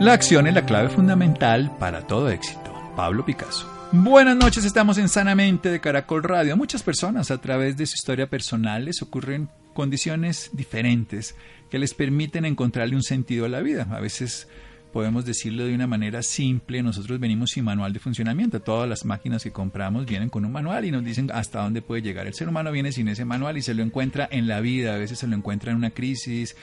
[0.00, 2.72] La acción es la clave fundamental para todo éxito.
[2.96, 3.70] Pablo Picasso.
[3.92, 6.56] Buenas noches, estamos en Sanamente de Caracol Radio.
[6.56, 11.36] Muchas personas a través de su historia personal les ocurren condiciones diferentes
[11.68, 13.88] que les permiten encontrarle un sentido a la vida.
[13.90, 14.48] A veces
[14.90, 18.60] podemos decirlo de una manera simple, nosotros venimos sin manual de funcionamiento.
[18.60, 22.00] Todas las máquinas que compramos vienen con un manual y nos dicen hasta dónde puede
[22.00, 22.26] llegar.
[22.26, 24.96] El ser humano viene sin ese manual y se lo encuentra en la vida, a
[24.98, 26.56] veces se lo encuentra en una crisis,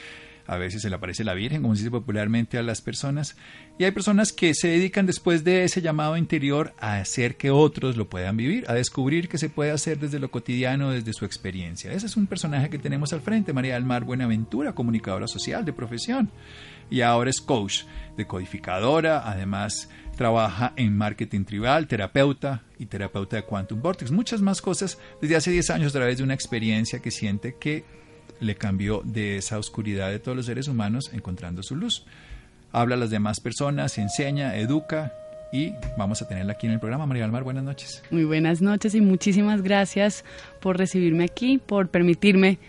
[0.47, 3.35] a veces se le aparece la Virgen, como se dice popularmente a las personas,
[3.77, 7.97] y hay personas que se dedican después de ese llamado interior a hacer que otros
[7.97, 11.91] lo puedan vivir, a descubrir que se puede hacer desde lo cotidiano, desde su experiencia.
[11.91, 15.73] Ese es un personaje que tenemos al frente, María del Mar Buenaventura, comunicadora social de
[15.73, 16.31] profesión,
[16.89, 17.83] y ahora es coach,
[18.15, 24.97] decodificadora, además trabaja en marketing tribal, terapeuta y terapeuta de Quantum Vortex, muchas más cosas
[25.21, 27.85] desde hace 10 años a través de una experiencia que siente que
[28.39, 32.05] le cambió de esa oscuridad de todos los seres humanos encontrando su luz.
[32.71, 35.13] Habla a las demás personas, enseña, educa
[35.51, 37.05] y vamos a tenerla aquí en el programa.
[37.05, 38.03] María Almar, buenas noches.
[38.11, 40.25] Muy buenas noches y muchísimas gracias
[40.59, 42.59] por recibirme aquí, por permitirme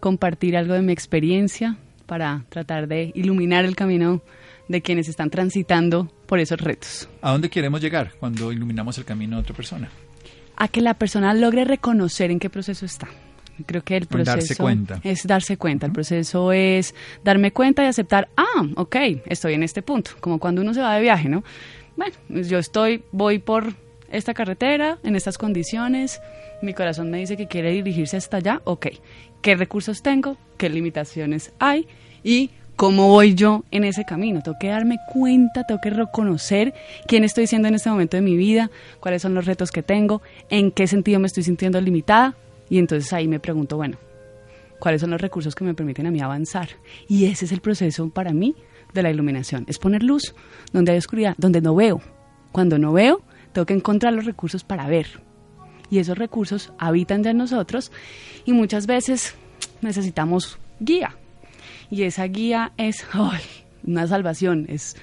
[0.00, 4.22] compartir algo de mi experiencia para tratar de iluminar el camino
[4.68, 7.08] de quienes están transitando por esos retos.
[7.20, 9.90] ¿A dónde queremos llegar cuando iluminamos el camino de otra persona?
[10.56, 13.08] A que la persona logre reconocer en qué proceso está.
[13.64, 15.00] Creo que el proceso darse cuenta.
[15.02, 15.86] es darse cuenta.
[15.86, 18.96] El proceso es darme cuenta y aceptar, ah, ok,
[19.26, 20.12] estoy en este punto.
[20.20, 21.44] Como cuando uno se va de viaje, ¿no?
[21.96, 23.74] Bueno, pues yo estoy, voy por
[24.10, 26.20] esta carretera, en estas condiciones,
[26.62, 28.88] mi corazón me dice que quiere dirigirse hasta allá, ok.
[29.40, 30.36] ¿Qué recursos tengo?
[30.56, 31.88] ¿Qué limitaciones hay?
[32.22, 34.42] Y cómo voy yo en ese camino.
[34.42, 36.74] Tengo que darme cuenta, tengo que reconocer
[37.06, 38.70] quién estoy siendo en este momento de mi vida,
[39.00, 42.34] cuáles son los retos que tengo, en qué sentido me estoy sintiendo limitada,
[42.72, 43.98] y entonces ahí me pregunto, bueno,
[44.78, 46.70] ¿cuáles son los recursos que me permiten a mí avanzar?
[47.06, 48.56] Y ese es el proceso para mí
[48.94, 50.34] de la iluminación, es poner luz
[50.72, 52.00] donde hay oscuridad, donde no veo.
[52.50, 53.20] Cuando no veo,
[53.52, 55.20] tengo que encontrar los recursos para ver.
[55.90, 57.92] Y esos recursos habitan ya en nosotros
[58.46, 59.34] y muchas veces
[59.82, 61.14] necesitamos guía.
[61.90, 63.06] Y esa guía es
[63.86, 64.96] una salvación, es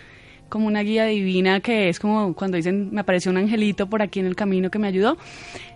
[0.49, 4.19] como una guía divina que es como cuando dicen, me apareció un angelito por aquí
[4.19, 5.17] en el camino que me ayudó.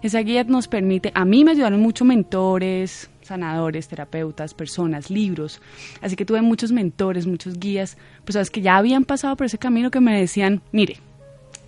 [0.02, 5.62] Esa guía nos permite, a mí me ayudaron mucho mentores, sanadores, terapeutas, personas, libros.
[6.02, 9.92] Así que tuve muchos mentores, muchos guías, personas que ya habían pasado por ese camino
[9.92, 10.98] que me decían, mire,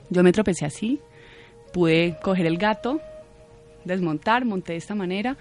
[0.09, 0.99] yo me tropecé así,
[1.73, 2.99] pude coger el gato,
[3.85, 5.37] desmontar, monté de esta manera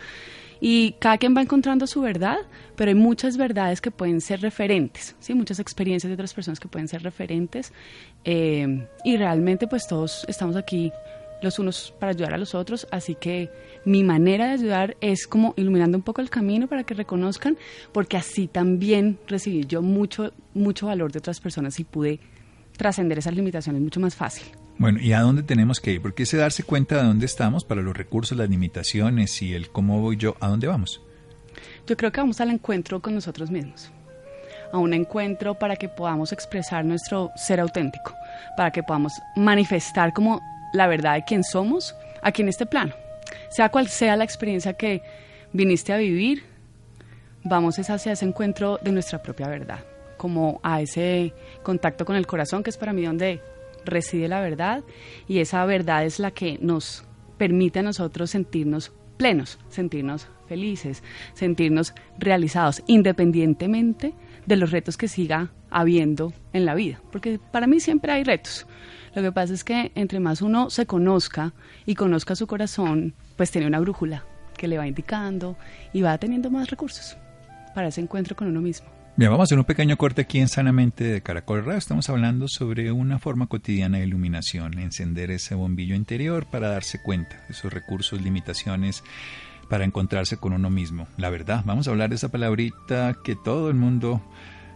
[0.60, 2.38] y cada quien va encontrando su verdad,
[2.76, 5.34] pero hay muchas verdades que pueden ser referentes, ¿sí?
[5.34, 7.72] muchas experiencias de otras personas que pueden ser referentes
[8.24, 10.92] eh, y realmente pues todos estamos aquí
[11.42, 13.50] los unos para ayudar a los otros, así que
[13.84, 17.56] mi manera de ayudar es como iluminando un poco el camino para que reconozcan,
[17.92, 22.18] porque así también recibí yo mucho, mucho valor de otras personas y pude
[22.76, 24.46] trascender esas limitaciones mucho más fácil.
[24.78, 26.02] Bueno, ¿y a dónde tenemos que ir?
[26.02, 30.00] Porque ese darse cuenta de dónde estamos para los recursos, las limitaciones y el cómo
[30.00, 31.00] voy yo, ¿a dónde vamos?
[31.86, 33.90] Yo creo que vamos al encuentro con nosotros mismos,
[34.72, 38.14] a un encuentro para que podamos expresar nuestro ser auténtico,
[38.56, 40.40] para que podamos manifestar como
[40.72, 42.94] la verdad de quién somos aquí en este plano,
[43.50, 45.02] sea cual sea la experiencia que
[45.52, 46.42] viniste a vivir,
[47.44, 49.84] vamos hacia ese encuentro de nuestra propia verdad,
[50.24, 53.42] como a ese contacto con el corazón, que es para mí donde
[53.84, 54.82] reside la verdad,
[55.28, 57.04] y esa verdad es la que nos
[57.36, 61.02] permite a nosotros sentirnos plenos, sentirnos felices,
[61.34, 64.14] sentirnos realizados, independientemente
[64.46, 68.66] de los retos que siga habiendo en la vida, porque para mí siempre hay retos.
[69.14, 71.52] Lo que pasa es que entre más uno se conozca
[71.84, 74.24] y conozca su corazón, pues tiene una brújula
[74.56, 75.58] que le va indicando
[75.92, 77.14] y va teniendo más recursos
[77.74, 79.03] para ese encuentro con uno mismo.
[79.16, 81.78] Bien, vamos a hacer un pequeño corte aquí en Sanamente de Caracol Radio.
[81.78, 87.36] Estamos hablando sobre una forma cotidiana de iluminación, encender ese bombillo interior para darse cuenta
[87.46, 89.04] de esos recursos, limitaciones,
[89.68, 91.06] para encontrarse con uno mismo.
[91.16, 94.20] La verdad, vamos a hablar de esa palabrita que todo el mundo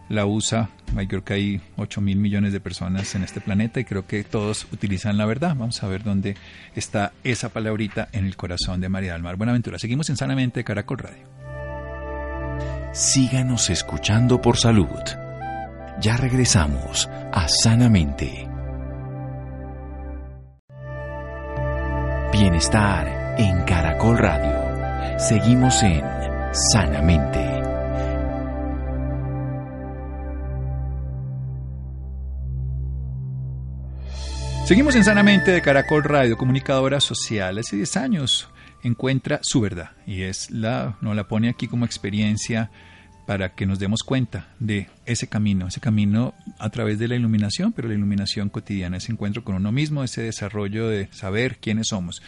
[0.07, 0.69] la usa.
[1.09, 4.67] Creo que hay 8 mil millones de personas en este planeta y creo que todos
[4.71, 5.53] utilizan la verdad.
[5.57, 6.37] Vamos a ver dónde
[6.75, 9.35] está esa palabrita en el corazón de María del Mar.
[9.35, 11.38] Buenaventura, seguimos en Sanamente de Caracol Radio
[12.91, 15.03] síganos escuchando por salud.
[16.01, 18.47] Ya regresamos a Sanamente.
[22.31, 25.19] Bienestar en Caracol Radio.
[25.19, 26.03] Seguimos en
[26.53, 27.45] Sanamente.
[34.65, 37.57] Seguimos en Sanamente de Caracol Radio, comunicadora social.
[37.57, 38.49] Hace 10 años
[38.83, 42.71] encuentra su verdad y es la, no la pone aquí como experiencia
[43.29, 47.73] para que nos demos cuenta de ese camino, ese camino a través de la iluminación,
[47.73, 52.23] pero la iluminación cotidiana, ese encuentro con uno mismo, ese desarrollo de saber quiénes somos.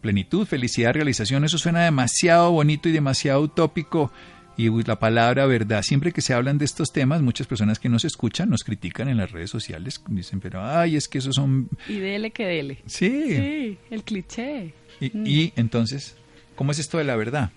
[0.00, 4.12] Plenitud, felicidad, realización, eso suena demasiado bonito y demasiado utópico.
[4.56, 8.04] Y la palabra verdad, siempre que se hablan de estos temas, muchas personas que nos
[8.04, 11.68] escuchan nos critican en las redes sociales, dicen, pero ay, es que esos son...
[11.88, 12.78] Y dele que dele.
[12.86, 13.34] Sí.
[13.34, 14.72] Sí, el cliché.
[15.00, 15.26] Mm.
[15.26, 16.16] Y, entonces,
[16.54, 17.50] ¿cómo es esto de la verdad?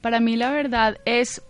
[0.00, 1.42] Para mí la verdad es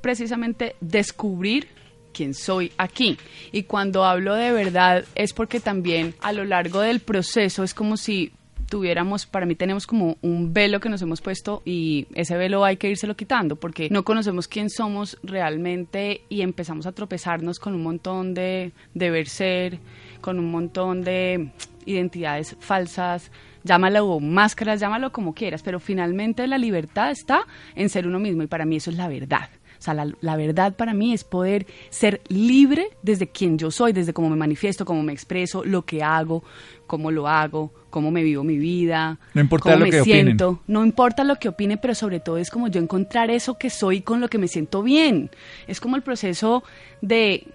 [0.00, 1.66] precisamente descubrir
[2.12, 3.18] quién soy aquí.
[3.52, 7.96] Y cuando hablo de verdad es porque también a lo largo del proceso es como
[7.96, 8.32] si
[8.74, 12.76] tuviéramos, para mí tenemos como un velo que nos hemos puesto y ese velo hay
[12.76, 17.84] que írselo quitando porque no conocemos quién somos realmente y empezamos a tropezarnos con un
[17.84, 19.78] montón de deber ser,
[20.20, 21.52] con un montón de
[21.86, 23.30] identidades falsas,
[23.62, 28.48] llámalo máscaras, llámalo como quieras, pero finalmente la libertad está en ser uno mismo y
[28.48, 29.50] para mí eso es la verdad.
[29.78, 34.14] O sea, la, verdad para mí es poder ser libre desde quien yo soy, desde
[34.14, 36.42] cómo me manifiesto, cómo me expreso, lo que hago,
[36.86, 40.60] cómo lo hago, cómo me vivo mi vida, no importa cómo lo me siento.
[40.66, 44.00] No importa lo que opine, pero sobre todo es como yo encontrar eso que soy
[44.00, 45.30] con lo que me siento bien.
[45.66, 46.64] Es como el proceso
[47.00, 47.46] de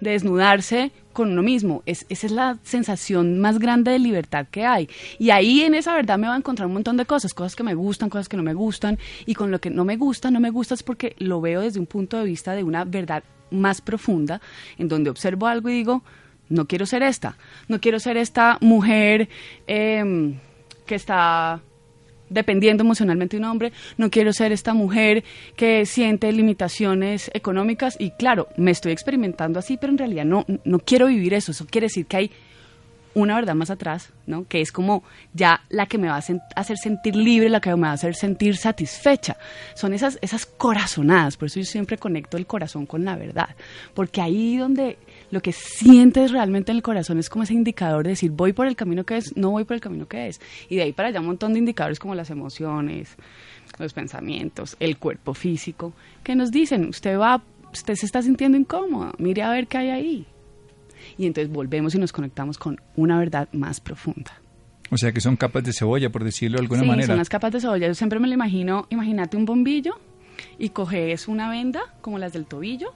[0.00, 1.82] de desnudarse con uno mismo.
[1.86, 4.88] Es, esa es la sensación más grande de libertad que hay.
[5.18, 7.62] Y ahí en esa verdad me va a encontrar un montón de cosas, cosas que
[7.62, 8.98] me gustan, cosas que no me gustan.
[9.24, 11.80] Y con lo que no me gusta, no me gusta es porque lo veo desde
[11.80, 14.40] un punto de vista de una verdad más profunda,
[14.76, 16.02] en donde observo algo y digo,
[16.48, 17.36] no quiero ser esta,
[17.68, 19.28] no quiero ser esta mujer
[19.66, 20.38] em,
[20.86, 21.60] que está
[22.28, 28.10] dependiendo emocionalmente de un hombre, no quiero ser esta mujer que siente limitaciones económicas y
[28.10, 31.86] claro, me estoy experimentando así, pero en realidad no, no quiero vivir eso, eso quiere
[31.86, 32.30] decir que hay
[33.16, 34.46] una verdad más atrás, ¿no?
[34.46, 35.02] Que es como
[35.32, 38.14] ya la que me va a hacer sentir libre, la que me va a hacer
[38.14, 39.38] sentir satisfecha.
[39.74, 43.56] Son esas, esas corazonadas, por eso yo siempre conecto el corazón con la verdad,
[43.94, 44.98] porque ahí donde
[45.30, 48.66] lo que sientes realmente en el corazón es como ese indicador de decir voy por
[48.66, 50.40] el camino que es, no voy por el camino que es.
[50.68, 53.16] Y de ahí para allá un montón de indicadores como las emociones,
[53.78, 55.92] los pensamientos, el cuerpo físico,
[56.22, 57.42] que nos dicen, usted va,
[57.72, 60.26] usted se está sintiendo incómodo, mire a ver qué hay ahí.
[61.18, 64.32] Y entonces volvemos y nos conectamos con una verdad más profunda.
[64.90, 67.06] O sea que son capas de cebolla, por decirlo de alguna sí, manera.
[67.08, 67.88] Son las capas de cebolla.
[67.88, 69.98] Yo siempre me lo imagino, imagínate un bombillo
[70.58, 72.92] y coges una venda como las del tobillo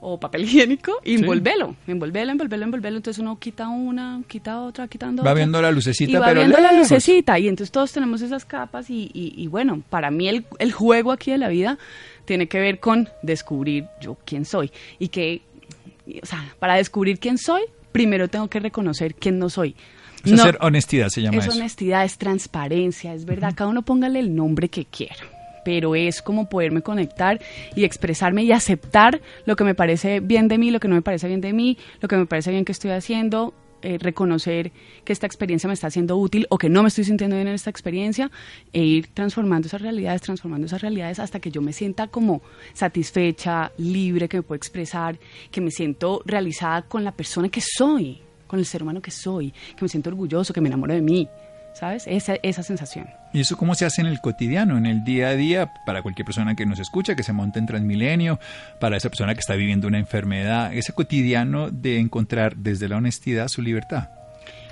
[0.00, 2.96] o papel higiénico y envolvelo, envolvelo, envolvelo, envolvelo.
[2.96, 6.72] Entonces uno quita una, quita otra, quitando va viendo la lucecita, y va viendo la
[6.72, 11.12] lucecita y entonces todos tenemos esas capas y, y, bueno, para mí el, el juego
[11.12, 11.78] aquí de la vida
[12.24, 15.42] tiene que ver con descubrir yo quién soy y que,
[16.22, 19.74] o sea, para descubrir quién soy, primero tengo que reconocer quién no soy.
[20.24, 23.52] Es hacer honestidad, se llama es honestidad, es transparencia, es verdad.
[23.54, 25.35] Cada uno póngale el nombre que quiera
[25.66, 27.40] pero es como poderme conectar
[27.74, 31.02] y expresarme y aceptar lo que me parece bien de mí, lo que no me
[31.02, 34.70] parece bien de mí, lo que me parece bien que estoy haciendo, eh, reconocer
[35.04, 37.54] que esta experiencia me está haciendo útil o que no me estoy sintiendo bien en
[37.54, 38.30] esta experiencia
[38.72, 42.42] e ir transformando esas realidades, transformando esas realidades hasta que yo me sienta como
[42.72, 45.18] satisfecha, libre, que me puedo expresar,
[45.50, 49.50] que me siento realizada con la persona que soy, con el ser humano que soy,
[49.50, 51.28] que me siento orgulloso, que me enamoro de mí.
[51.76, 52.06] ¿Sabes?
[52.06, 53.08] Esa, esa sensación.
[53.32, 56.24] ¿Y eso cómo se hace en el cotidiano, en el día a día, para cualquier
[56.24, 58.40] persona que nos escucha, que se monta en Transmilenio,
[58.80, 63.48] para esa persona que está viviendo una enfermedad, ese cotidiano de encontrar desde la honestidad
[63.48, 64.08] su libertad?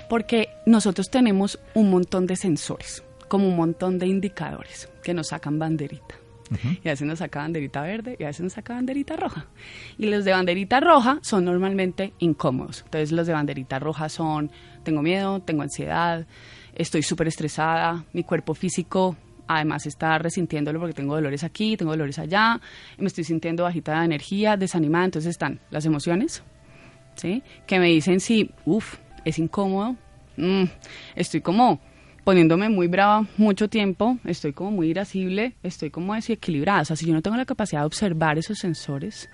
[0.09, 5.59] Porque nosotros tenemos un montón de sensores, como un montón de indicadores que nos sacan
[5.59, 6.15] banderita.
[6.83, 9.47] Y a veces nos saca banderita verde y a veces nos saca banderita roja.
[9.97, 12.83] Y los de banderita roja son normalmente incómodos.
[12.85, 14.51] Entonces los de banderita roja son,
[14.83, 16.27] tengo miedo, tengo ansiedad,
[16.75, 19.17] estoy súper estresada, mi cuerpo físico
[19.47, 22.59] además está resintiéndolo porque tengo dolores aquí, tengo dolores allá,
[22.97, 26.43] me estoy sintiendo bajita de energía, desanimada, entonces están las emociones,
[27.15, 27.43] ¿sí?
[27.67, 29.95] Que me dicen si, uff, es incómodo,
[30.37, 30.63] mm,
[31.15, 31.79] estoy como
[32.23, 37.05] poniéndome muy brava mucho tiempo, estoy como muy irascible, estoy como desequilibrada, o sea, si
[37.05, 39.29] yo no tengo la capacidad de observar esos sensores,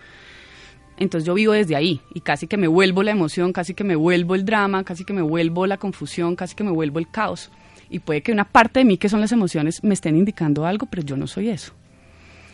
[1.03, 3.96] entonces yo vivo desde ahí y casi que me vuelvo la emoción, casi que me
[3.96, 7.50] vuelvo el drama, casi que me vuelvo la confusión, casi que me vuelvo el caos.
[7.89, 10.86] Y puede que una parte de mí, que son las emociones, me estén indicando algo,
[10.86, 11.74] pero yo no soy eso.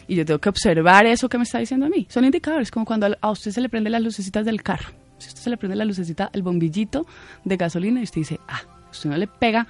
[0.08, 2.08] Y yo tengo que observar eso que me está diciendo a mí.
[2.10, 4.92] Son indicadores, como cuando a usted se le prende las lucecitas del carro.
[5.18, 7.06] Si usted se le prende la lucecita, el bombillito
[7.44, 9.68] de gasolina, y usted dice, ah, usted no le pega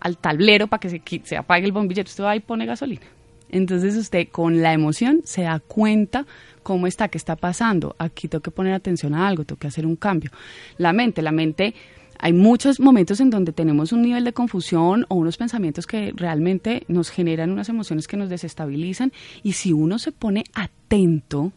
[0.00, 3.06] al tablero para que se, se apague el bombillito, usted va y pone gasolina.
[3.50, 6.26] Entonces usted con la emoción se da cuenta
[6.62, 7.94] cómo está, qué está pasando.
[7.98, 10.30] Aquí tengo que poner atención a algo, tengo que hacer un cambio.
[10.78, 11.74] La mente, la mente,
[12.18, 16.84] hay muchos momentos en donde tenemos un nivel de confusión o unos pensamientos que realmente
[16.86, 19.12] nos generan unas emociones que nos desestabilizan
[19.42, 21.52] y si uno se pone atento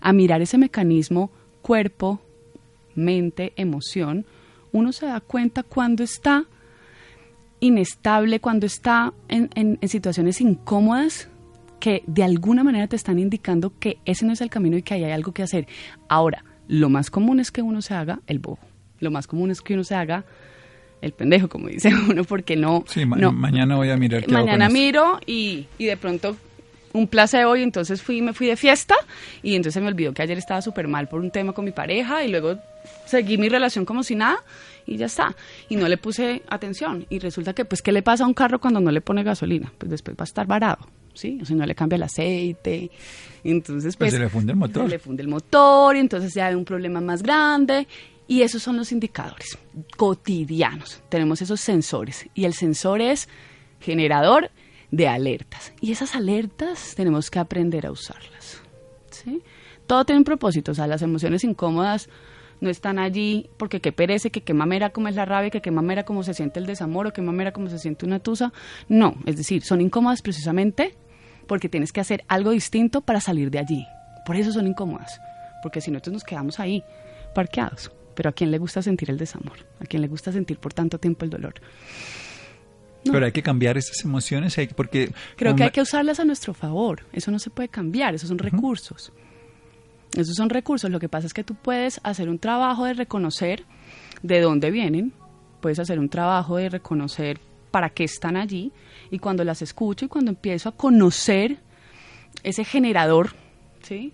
[0.00, 2.20] a mirar ese mecanismo cuerpo,
[2.94, 4.26] mente, emoción,
[4.72, 6.44] uno se da cuenta cuando está
[7.58, 11.28] inestable, cuando está en, en, situaciones incómodas
[11.80, 14.94] que de alguna manera te están indicando que ese no es el camino y que
[14.94, 15.66] ahí hay algo que hacer.
[16.08, 18.60] Ahora, lo más común es que uno se haga el bobo.
[19.00, 20.24] Lo más común es que uno se haga
[21.00, 22.84] el pendejo, como dice uno, porque no...
[22.86, 26.36] Sí, mañana voy a mirar qué Mañana miro y, y de pronto
[26.92, 28.94] un placebo y entonces fui, me fui de fiesta
[29.42, 32.24] y entonces me olvidó que ayer estaba súper mal por un tema con mi pareja
[32.24, 32.58] y luego
[33.06, 34.42] seguí mi relación como si nada
[34.86, 35.36] y ya está.
[35.68, 37.06] Y no le puse atención.
[37.08, 39.72] Y resulta que, pues, ¿qué le pasa a un carro cuando no le pone gasolina?
[39.78, 40.78] Pues después va a estar varado,
[41.14, 41.38] ¿sí?
[41.42, 42.90] O sea, no le cambia el aceite.
[43.44, 44.10] Entonces, pues...
[44.10, 44.84] pues se le funde el motor.
[44.84, 47.86] Se le funde el motor y entonces ya hay un problema más grande.
[48.26, 49.58] Y esos son los indicadores
[49.96, 51.02] cotidianos.
[51.08, 52.28] Tenemos esos sensores.
[52.34, 53.28] Y el sensor es
[53.80, 54.50] generador
[54.90, 55.72] de alertas.
[55.80, 58.60] Y esas alertas tenemos que aprender a usarlas.
[59.10, 59.42] ¿sí?
[59.86, 60.72] Todo tiene un propósito.
[60.72, 62.08] O sea, las emociones incómodas
[62.60, 65.70] no están allí porque qué perece, que qué mamera como es la rabia, que qué
[65.70, 68.52] mamera como se siente el desamor o qué mamera como se siente una tusa.
[68.88, 70.96] No, es decir, son incómodas precisamente
[71.46, 73.86] porque tienes que hacer algo distinto para salir de allí.
[74.24, 75.20] Por eso son incómodas,
[75.62, 76.84] porque si no, entonces nos quedamos ahí,
[77.34, 77.90] parqueados.
[78.14, 79.66] Pero ¿a quién le gusta sentir el desamor?
[79.80, 81.54] ¿A quién le gusta sentir por tanto tiempo el dolor?
[83.04, 85.12] Pero hay que cambiar esas emociones, porque...
[85.36, 87.06] Creo que hay que usarlas a nuestro favor.
[87.12, 89.12] Eso no se puede cambiar, esos son recursos.
[90.16, 90.90] Esos son recursos.
[90.90, 93.64] Lo que pasa es que tú puedes hacer un trabajo de reconocer
[94.22, 95.12] de dónde vienen,
[95.60, 97.40] puedes hacer un trabajo de reconocer
[97.70, 98.72] para qué están allí
[99.10, 101.58] y cuando las escucho y cuando empiezo a conocer
[102.42, 103.30] ese generador
[103.82, 104.12] ¿sí?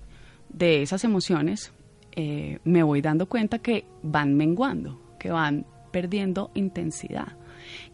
[0.50, 1.73] de esas emociones,
[2.12, 7.37] eh, me voy dando cuenta que van menguando, que van perdiendo intensidad,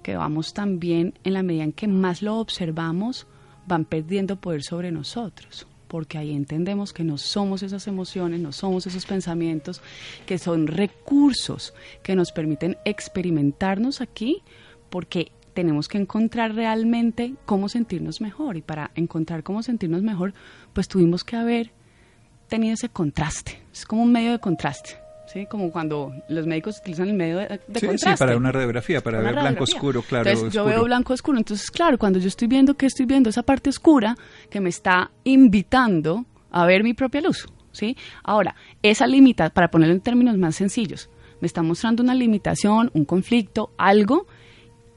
[0.03, 3.29] que vamos también en la medida en que más lo observamos,
[3.67, 8.87] van perdiendo poder sobre nosotros porque ahí entendemos que no somos esas emociones, no somos
[8.87, 9.83] esos pensamientos,
[10.25, 14.43] que son recursos que nos permiten experimentarnos aquí,
[14.89, 18.57] porque tenemos que encontrar realmente cómo sentirnos mejor.
[18.57, 20.33] Y para encontrar cómo sentirnos mejor,
[20.73, 21.73] pues tuvimos que haber
[22.49, 23.61] tenido ese contraste.
[23.71, 25.02] Es como un medio de contraste.
[25.33, 25.47] ¿Sí?
[25.47, 27.99] Como cuando los médicos utilizan el medio de, contraste.
[27.99, 30.29] Sí, para una radiografía, para ver blanco oscuro, claro.
[30.29, 33.43] Entonces yo veo blanco oscuro, entonces claro, cuando yo estoy viendo que estoy viendo esa
[33.43, 34.17] parte oscura
[34.51, 37.97] que me está invitando a ver mi propia luz, ¿sí?
[38.23, 41.09] Ahora, esa limita, para ponerlo en términos más sencillos,
[41.41, 44.27] me está mostrando una limitación, un conflicto, algo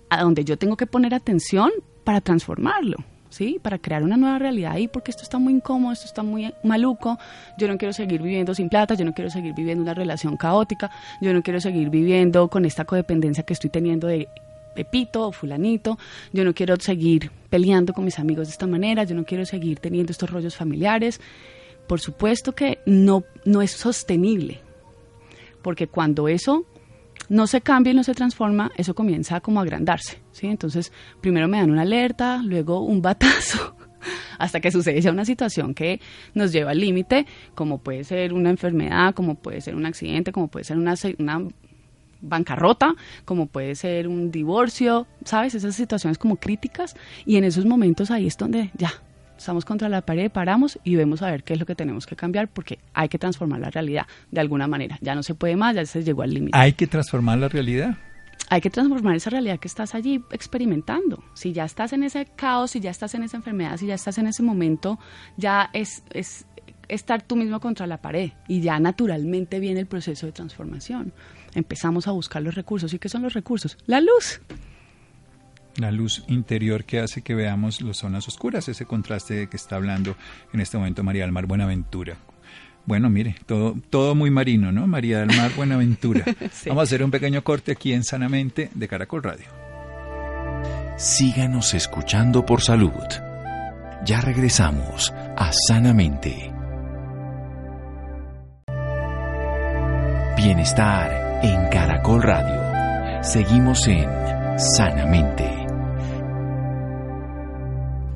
[0.10, 1.72] a donde yo tengo que poner atención
[2.04, 2.98] para transformarlo.
[3.36, 3.60] ¿Sí?
[3.62, 7.20] Para crear una nueva realidad ahí, porque esto está muy incómodo, esto está muy maluco,
[7.58, 10.90] yo no quiero seguir viviendo sin plata, yo no quiero seguir viviendo una relación caótica,
[11.20, 14.30] yo no quiero seguir viviendo con esta codependencia que estoy teniendo de
[14.74, 16.00] Pepito o fulanito,
[16.32, 19.80] yo no quiero seguir peleando con mis amigos de esta manera, yo no quiero seguir
[19.80, 21.20] teniendo estos rollos familiares.
[21.88, 24.62] Por supuesto que no, no es sostenible,
[25.62, 26.66] porque cuando eso
[27.30, 30.48] no se cambia y no se transforma, eso comienza como a agrandarse, ¿sí?
[30.48, 30.92] Entonces,
[31.22, 33.76] primero me dan una alerta, luego un batazo,
[34.40, 36.00] hasta que sucede ya una situación que
[36.34, 40.48] nos lleva al límite, como puede ser una enfermedad, como puede ser un accidente, como
[40.48, 41.48] puede ser una, una
[42.22, 45.56] bancarrota, como puede ser un divorcio, ¿sabes?
[45.56, 46.96] Esas situaciones como críticas
[47.26, 48.92] y en esos momentos ahí es donde ya
[49.38, 52.16] estamos contra la pared, paramos y vemos a ver qué es lo que tenemos que
[52.16, 54.98] cambiar porque hay que transformar la realidad de alguna manera.
[55.02, 56.58] Ya no se puede más, ya se llegó al límite.
[56.58, 57.98] Hay que transformar la realidad.
[58.50, 61.24] Hay que transformar esa realidad que estás allí experimentando.
[61.34, 64.18] Si ya estás en ese caos, si ya estás en esa enfermedad, si ya estás
[64.18, 65.00] en ese momento,
[65.36, 66.46] ya es, es
[66.88, 71.12] estar tú mismo contra la pared y ya naturalmente viene el proceso de transformación.
[71.56, 72.94] Empezamos a buscar los recursos.
[72.94, 73.78] ¿Y qué son los recursos?
[73.88, 74.42] La luz
[75.78, 79.76] la luz interior que hace que veamos las zonas oscuras, ese contraste de que está
[79.76, 80.16] hablando
[80.54, 82.18] en este momento María del Mar Buenaventura.
[82.86, 84.86] Bueno, mire, todo, todo muy marino, ¿no?
[84.86, 86.24] María del Mar Buenaventura.
[86.68, 89.46] Vamos a hacer un pequeño corte aquí en Sanamente de Caracol Radio.
[90.98, 92.92] Síganos escuchando por salud.
[94.06, 96.52] Ya regresamos a Sanamente.
[100.38, 103.24] Bienestar en Caracol Radio.
[103.24, 104.08] Seguimos en
[104.58, 105.65] Sanamente.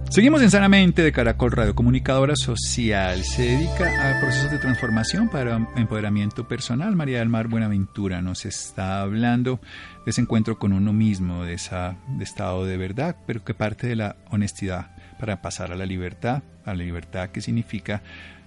[0.10, 3.24] Seguimos en Sanamente de Caracol Radio, comunicadora social.
[3.24, 6.96] Se dedica a procesos de transformación para empoderamiento personal.
[6.96, 9.62] María del Mar Buenaventura nos está hablando
[10.06, 13.96] de ese encuentro con uno mismo, de ese estado de verdad, pero que parte de
[13.96, 18.02] la honestidad para pasar a la libertad, a la libertad que significa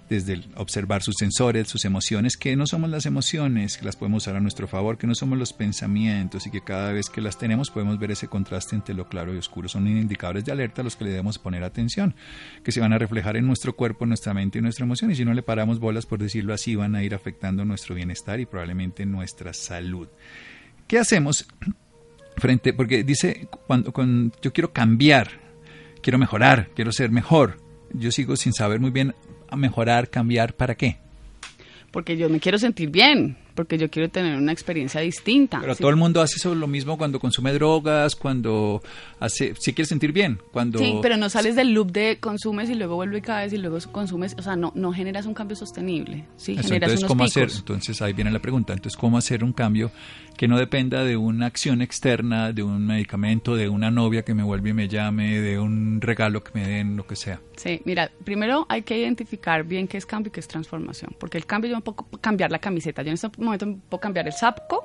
[0.09, 4.35] desde observar sus sensores, sus emociones, que no somos las emociones, que las podemos usar
[4.35, 7.71] a nuestro favor, que no somos los pensamientos y que cada vez que las tenemos
[7.71, 9.69] podemos ver ese contraste entre lo claro y oscuro.
[9.69, 12.15] Son indicadores de alerta a los que le debemos poner atención,
[12.63, 15.25] que se van a reflejar en nuestro cuerpo, nuestra mente y nuestra emoción y si
[15.25, 19.05] no le paramos bolas, por decirlo así, van a ir afectando nuestro bienestar y probablemente
[19.05, 20.07] nuestra salud.
[20.87, 21.47] ¿Qué hacemos
[22.37, 22.73] frente?
[22.73, 25.29] Porque dice, cuando, cuando yo quiero cambiar,
[26.01, 27.57] quiero mejorar, quiero ser mejor,
[27.93, 29.15] yo sigo sin saber muy bien
[29.55, 30.97] mejorar, cambiar, ¿para qué?
[31.91, 35.59] Porque yo me quiero sentir bien porque yo quiero tener una experiencia distinta.
[35.61, 38.81] Pero todo el mundo hace eso lo mismo cuando consume drogas, cuando
[39.19, 40.79] hace, si quieres sentir bien, cuando...
[40.79, 43.77] Sí, pero no sales del loop de consumes y luego vuelve y caes y luego
[43.91, 46.55] consumes, o sea, no, no generas un cambio sostenible, ¿sí?
[46.55, 47.37] generas entonces, unos ¿cómo picos.
[47.37, 47.59] hacer?
[47.59, 49.91] Entonces ahí viene la pregunta, entonces, ¿cómo hacer un cambio
[50.37, 54.43] que no dependa de una acción externa, de un medicamento, de una novia que me
[54.43, 57.39] vuelve y me llame, de un regalo que me den, lo que sea?
[57.55, 61.37] Sí, mira, primero hay que identificar bien qué es cambio y qué es transformación, porque
[61.37, 64.83] el cambio yo no puedo cambiar la camiseta, yo en momento puedo cambiar el saco,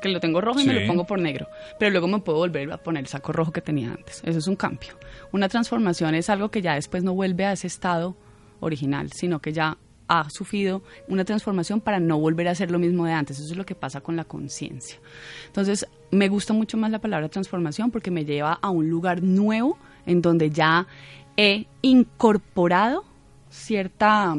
[0.00, 2.72] que lo tengo rojo y me lo pongo por negro, pero luego me puedo volver
[2.72, 4.22] a poner el saco rojo que tenía antes.
[4.24, 4.94] Eso es un cambio.
[5.32, 8.16] Una transformación es algo que ya después no vuelve a ese estado
[8.60, 9.76] original, sino que ya
[10.08, 13.38] ha sufrido una transformación para no volver a hacer lo mismo de antes.
[13.38, 14.98] Eso es lo que pasa con la conciencia.
[15.46, 19.78] Entonces, me gusta mucho más la palabra transformación porque me lleva a un lugar nuevo
[20.06, 20.88] en donde ya
[21.36, 23.04] he incorporado
[23.50, 24.36] cierta,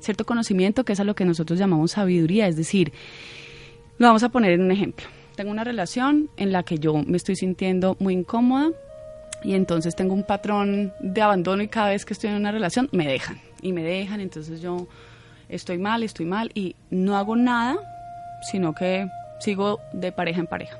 [0.00, 2.92] cierto conocimiento que es a lo que nosotros llamamos sabiduría, es decir,
[3.98, 5.06] lo vamos a poner en un ejemplo.
[5.36, 8.70] Tengo una relación en la que yo me estoy sintiendo muy incómoda
[9.42, 12.88] y entonces tengo un patrón de abandono y cada vez que estoy en una relación
[12.92, 14.88] me dejan y me dejan, entonces yo
[15.48, 17.76] estoy mal, estoy mal y no hago nada,
[18.50, 19.08] sino que
[19.40, 20.78] sigo de pareja en pareja.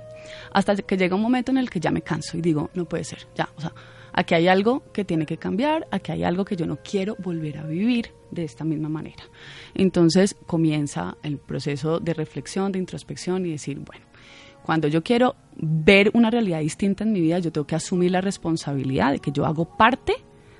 [0.52, 3.04] Hasta que llega un momento en el que ya me canso y digo, no puede
[3.04, 3.72] ser, ya, o sea,
[4.14, 7.59] aquí hay algo que tiene que cambiar, aquí hay algo que yo no quiero volver
[7.59, 9.24] a vivir de esta misma manera.
[9.74, 14.07] Entonces comienza el proceso de reflexión, de introspección y decir, bueno,
[14.62, 18.20] cuando yo quiero ver una realidad distinta en mi vida, yo tengo que asumir la
[18.20, 20.14] responsabilidad de que yo hago parte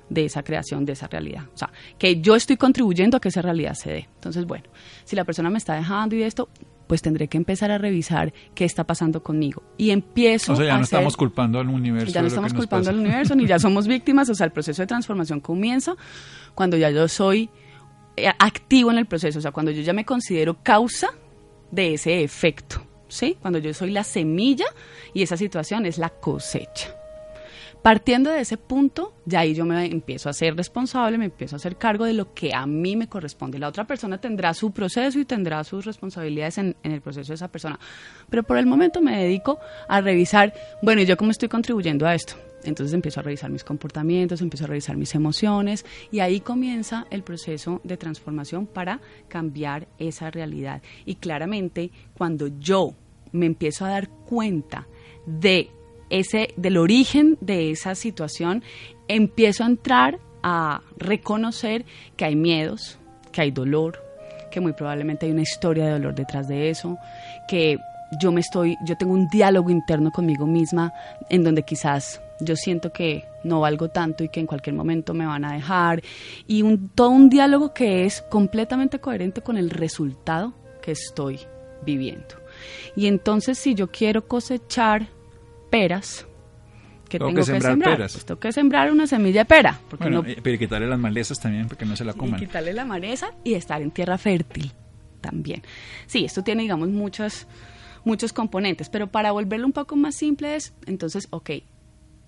[0.09, 1.45] de esa creación, de esa realidad.
[1.53, 4.09] O sea, que yo estoy contribuyendo a que esa realidad se dé.
[4.15, 4.65] Entonces, bueno,
[5.03, 6.49] si la persona me está dejando y de esto,
[6.87, 9.63] pues tendré que empezar a revisar qué está pasando conmigo.
[9.77, 12.13] Y empiezo O sea, ya a no hacer- estamos culpando al universo.
[12.13, 12.91] ya no estamos culpando pasa.
[12.91, 15.95] al universo ni ya somos víctimas, o sea, el proceso de transformación comienza
[16.53, 17.49] cuando ya yo soy
[18.17, 21.09] eh, activo en el proceso, o sea, cuando yo ya me considero causa
[21.71, 23.37] de ese efecto, ¿sí?
[23.41, 24.65] Cuando yo soy la semilla
[25.13, 26.95] y esa situación es la cosecha.
[27.85, 31.57] Partiendo de ese punto, ya ahí yo me empiezo a ser responsable, me empiezo a
[31.57, 33.59] hacer cargo de lo que a mí me corresponde.
[33.59, 37.35] La otra persona tendrá su proceso y tendrá sus responsabilidades en, en el proceso de
[37.35, 37.79] esa persona.
[38.27, 42.15] Pero por el momento me dedico a revisar, bueno, ¿y yo cómo estoy contribuyendo a
[42.15, 42.33] esto?
[42.63, 47.21] Entonces empiezo a revisar mis comportamientos, empiezo a revisar mis emociones y ahí comienza el
[47.21, 50.81] proceso de transformación para cambiar esa realidad.
[51.05, 52.95] Y claramente cuando yo
[53.31, 54.87] me empiezo a dar cuenta
[55.27, 55.69] de
[56.19, 58.63] ese del origen de esa situación,
[59.07, 62.99] empiezo a entrar a reconocer que hay miedos,
[63.31, 63.99] que hay dolor,
[64.51, 66.97] que muy probablemente hay una historia de dolor detrás de eso,
[67.47, 67.77] que
[68.19, 70.93] yo me estoy, yo tengo un diálogo interno conmigo misma
[71.29, 75.25] en donde quizás yo siento que no valgo tanto y que en cualquier momento me
[75.25, 76.01] van a dejar
[76.47, 81.39] y un, todo un diálogo que es completamente coherente con el resultado que estoy
[81.83, 82.35] viviendo.
[82.95, 85.07] Y entonces si yo quiero cosechar
[85.79, 86.25] peras,
[87.09, 87.97] ¿qué Tengo tengo, que que, sembrar.
[87.97, 89.79] Pues tengo que sembrar una semilla de pera.
[89.89, 92.39] Porque Bueno, no, pero quitarle las malezas también porque no se la y coman.
[92.39, 94.71] quitarle la maleza y estar en tierra fértil
[95.21, 95.61] también.
[96.07, 97.47] Sí, esto tiene, digamos, muchos,
[98.03, 101.49] muchos componentes, pero para volverlo un poco más simple es, entonces, ok,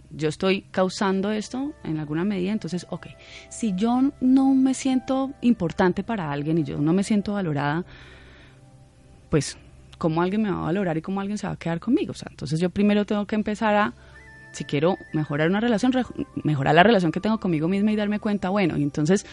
[0.10, 3.08] yo estoy causando esto en alguna medida, entonces, ok,
[3.50, 7.86] si yo no me siento importante para alguien y yo no me siento valorada,
[9.30, 9.58] pues,
[9.98, 12.12] ¿cómo alguien me va a valorar y cómo alguien se va a quedar conmigo?
[12.12, 13.94] O sea, entonces yo primero tengo que empezar a,
[14.52, 16.04] si quiero mejorar una relación, re-
[16.44, 19.26] mejorar la relación que tengo conmigo misma y darme cuenta, bueno, y entonces,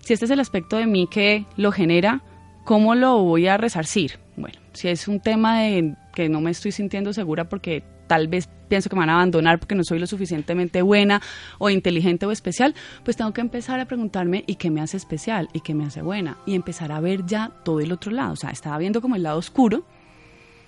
[0.00, 2.22] si este es el aspecto de mí que lo genera,
[2.64, 4.18] ¿cómo lo voy a resarcir?
[4.36, 8.48] Bueno, si es un tema de que no me estoy sintiendo segura porque tal vez
[8.68, 11.20] pienso que me van a abandonar porque no soy lo suficientemente buena
[11.58, 15.48] o inteligente o especial, pues tengo que empezar a preguntarme ¿y qué me hace especial?
[15.52, 16.38] ¿y qué me hace buena?
[16.46, 18.32] Y empezar a ver ya todo el otro lado.
[18.32, 19.84] O sea, estaba viendo como el lado oscuro,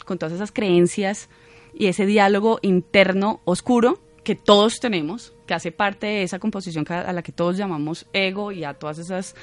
[0.04, 1.28] con todas esas creencias
[1.74, 7.12] y ese diálogo interno oscuro que todos tenemos, que hace parte de esa composición a
[7.12, 9.34] la que todos llamamos ego y a todas esas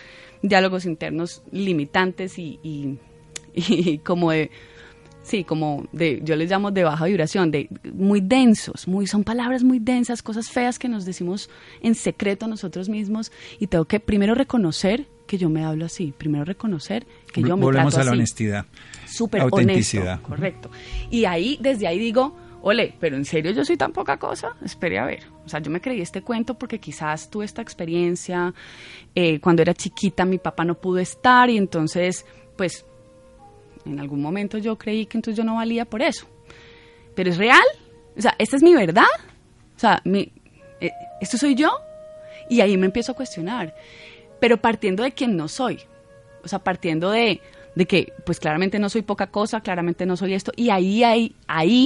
[0.41, 2.97] diálogos internos limitantes y, y-
[3.53, 4.49] y como de
[5.23, 9.63] sí, como de, yo les llamo de baja vibración, de muy densos, muy, son palabras
[9.63, 11.47] muy densas, cosas feas que nos decimos
[11.83, 16.11] en secreto a nosotros mismos y tengo que primero reconocer que yo me hablo así,
[16.17, 18.65] primero reconocer que yo me Volvemos trato a la así honestidad.
[19.13, 20.69] Súper honesto, correcto.
[21.09, 24.99] Y ahí, desde ahí digo, ole, pero en serio yo soy tan poca cosa, espere
[24.99, 25.23] a ver.
[25.45, 28.53] O sea, yo me creí este cuento porque quizás tuve esta experiencia,
[29.15, 32.85] eh, cuando era chiquita mi papá no pudo estar y entonces, pues,
[33.85, 36.27] en algún momento yo creí que entonces yo no valía por eso.
[37.15, 37.65] Pero es real,
[38.17, 39.03] o sea, esta es mi verdad,
[39.75, 40.31] o sea, mi,
[40.79, 41.71] eh, esto soy yo.
[42.49, 43.73] Y ahí me empiezo a cuestionar,
[44.39, 45.79] pero partiendo de quien no soy,
[46.43, 47.39] o sea, partiendo de,
[47.75, 51.35] de que, pues claramente no soy poca cosa, claramente no soy esto, y ahí, ahí,
[51.47, 51.85] ahí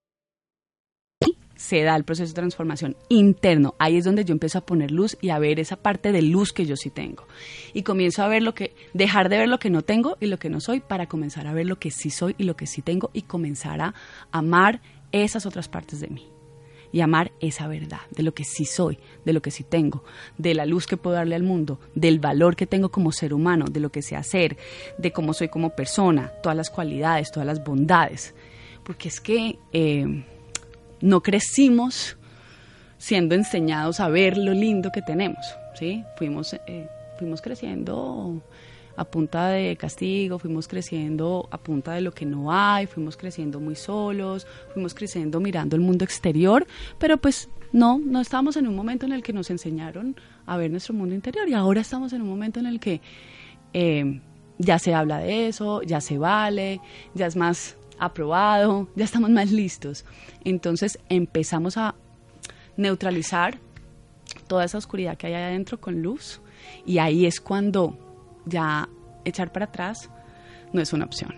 [1.61, 3.75] Se da el proceso de transformación interno.
[3.77, 6.53] Ahí es donde yo empiezo a poner luz y a ver esa parte de luz
[6.53, 7.27] que yo sí tengo.
[7.71, 10.39] Y comienzo a ver lo que, dejar de ver lo que no tengo y lo
[10.39, 12.81] que no soy para comenzar a ver lo que sí soy y lo que sí
[12.81, 13.93] tengo y comenzar a
[14.31, 16.27] amar esas otras partes de mí.
[16.91, 20.03] Y amar esa verdad, de lo que sí soy, de lo que sí tengo,
[20.39, 23.65] de la luz que puedo darle al mundo, del valor que tengo como ser humano,
[23.71, 24.57] de lo que sé hacer,
[24.97, 28.33] de cómo soy como persona, todas las cualidades, todas las bondades.
[28.83, 30.25] Porque es que eh,
[31.01, 32.17] no crecimos
[32.97, 36.03] siendo enseñados a ver lo lindo que tenemos, ¿sí?
[36.17, 36.87] Fuimos, eh,
[37.17, 38.41] fuimos creciendo
[38.95, 43.59] a punta de castigo, fuimos creciendo a punta de lo que no hay, fuimos creciendo
[43.59, 46.67] muy solos, fuimos creciendo mirando el mundo exterior,
[46.99, 50.69] pero pues no, no estábamos en un momento en el que nos enseñaron a ver
[50.69, 53.01] nuestro mundo interior y ahora estamos en un momento en el que
[53.73, 54.21] eh,
[54.57, 56.81] ya se habla de eso, ya se vale,
[57.15, 60.03] ya es más aprobado, ya estamos más listos.
[60.43, 61.95] Entonces empezamos a
[62.75, 63.59] neutralizar
[64.47, 66.41] toda esa oscuridad que hay adentro con luz
[66.85, 67.97] y ahí es cuando
[68.45, 68.89] ya
[69.23, 70.09] echar para atrás
[70.73, 71.33] no es una opción.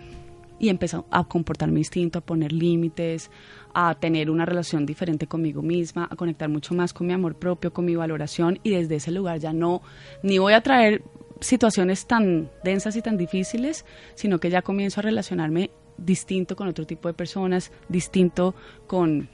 [0.58, 3.30] Y empezó a comportarme distinto, a poner límites,
[3.74, 7.74] a tener una relación diferente conmigo misma, a conectar mucho más con mi amor propio,
[7.74, 9.82] con mi valoración y desde ese lugar ya no,
[10.22, 11.02] ni voy a traer
[11.40, 16.86] situaciones tan densas y tan difíciles, sino que ya comienzo a relacionarme distinto con otro
[16.86, 18.54] tipo de personas, distinto
[18.86, 19.28] con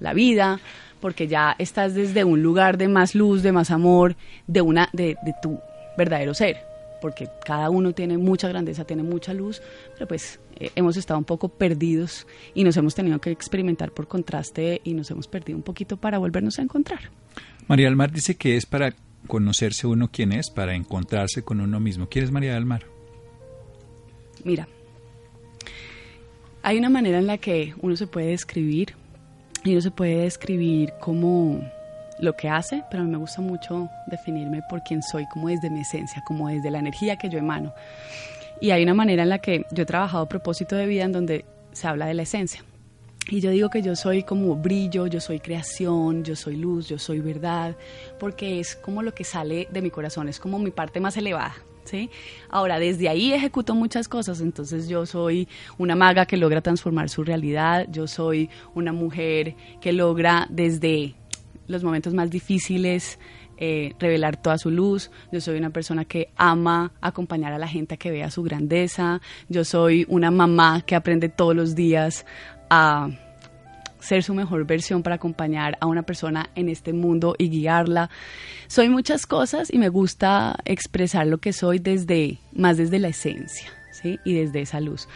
[0.00, 0.60] la vida,
[1.00, 5.16] porque ya estás desde un lugar de más luz, de más amor, de una de,
[5.22, 5.58] de tu
[5.96, 6.58] verdadero ser,
[7.00, 9.62] porque cada uno tiene mucha grandeza, tiene mucha luz,
[9.94, 14.08] pero pues eh, hemos estado un poco perdidos y nos hemos tenido que experimentar por
[14.08, 17.10] contraste y nos hemos perdido un poquito para volvernos a encontrar.
[17.68, 18.94] María del Mar dice que es para
[19.26, 22.08] conocerse uno quién es, para encontrarse con uno mismo.
[22.08, 22.84] ¿Quién es María del Mar?
[24.44, 24.68] Mira,
[26.66, 28.96] hay una manera en la que uno se puede describir
[29.62, 31.60] y uno se puede describir como
[32.18, 35.70] lo que hace, pero a mí me gusta mucho definirme por quién soy, como desde
[35.70, 37.72] mi esencia, como desde la energía que yo emano.
[38.60, 41.44] Y hay una manera en la que yo he trabajado propósito de vida en donde
[41.70, 42.64] se habla de la esencia.
[43.30, 46.98] Y yo digo que yo soy como brillo, yo soy creación, yo soy luz, yo
[46.98, 47.76] soy verdad,
[48.18, 51.54] porque es como lo que sale de mi corazón, es como mi parte más elevada,
[52.48, 57.24] Ahora, desde ahí ejecuto muchas cosas, entonces yo soy una maga que logra transformar su
[57.24, 61.14] realidad, yo soy una mujer que logra desde
[61.68, 63.18] los momentos más difíciles
[63.58, 67.94] eh, revelar toda su luz, yo soy una persona que ama acompañar a la gente
[67.94, 72.26] a que vea su grandeza, yo soy una mamá que aprende todos los días
[72.68, 73.08] a
[74.00, 78.10] ser su mejor versión para acompañar a una persona en este mundo y guiarla.
[78.66, 83.70] Soy muchas cosas y me gusta expresar lo que soy desde, más desde la esencia,
[83.92, 84.18] ¿sí?
[84.24, 85.08] Y desde esa luz.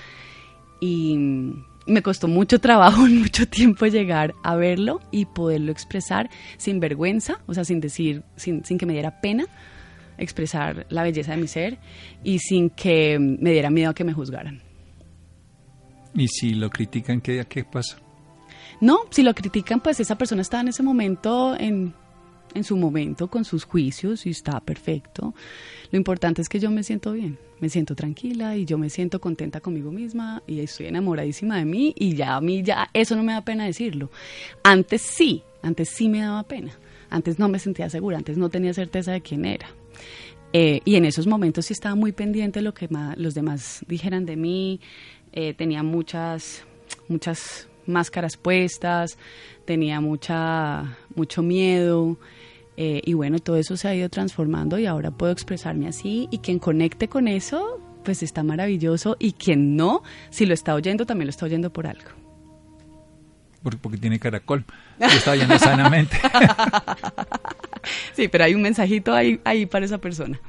[0.80, 1.16] Y
[1.86, 7.54] me costó mucho trabajo, mucho tiempo llegar a verlo y poderlo expresar sin vergüenza, o
[7.54, 9.46] sea, sin decir, sin, sin que me diera pena
[10.18, 11.78] expresar la belleza de mi ser
[12.22, 14.60] y sin que me diera miedo a que me juzgaran.
[16.14, 17.98] ¿Y si lo critican, qué, qué pasa?
[18.80, 21.92] No, si lo critican, pues esa persona está en ese momento en,
[22.54, 25.34] en su momento con sus juicios y está perfecto.
[25.90, 29.20] Lo importante es que yo me siento bien, me siento tranquila y yo me siento
[29.20, 33.22] contenta conmigo misma y estoy enamoradísima de mí y ya a mí ya eso no
[33.22, 34.10] me da pena decirlo.
[34.62, 36.72] Antes sí, antes sí me daba pena.
[37.10, 39.66] Antes no me sentía segura, antes no tenía certeza de quién era.
[40.52, 44.26] Eh, y en esos momentos sí estaba muy pendiente de lo que los demás dijeran
[44.26, 44.80] de mí.
[45.32, 46.64] Eh, tenía muchas,
[47.08, 49.18] muchas máscaras puestas,
[49.64, 52.18] tenía mucha, mucho miedo.
[52.76, 56.28] Eh, y bueno, todo eso se ha ido transformando y ahora puedo expresarme así.
[56.30, 59.16] Y quien conecte con eso, pues está maravilloso.
[59.18, 62.10] Y quien no, si lo está oyendo, también lo está oyendo por algo.
[63.62, 64.64] Porque, porque tiene caracol.
[64.98, 66.16] Lo está oyendo sanamente.
[68.14, 70.40] sí, pero hay un mensajito ahí, ahí para esa persona.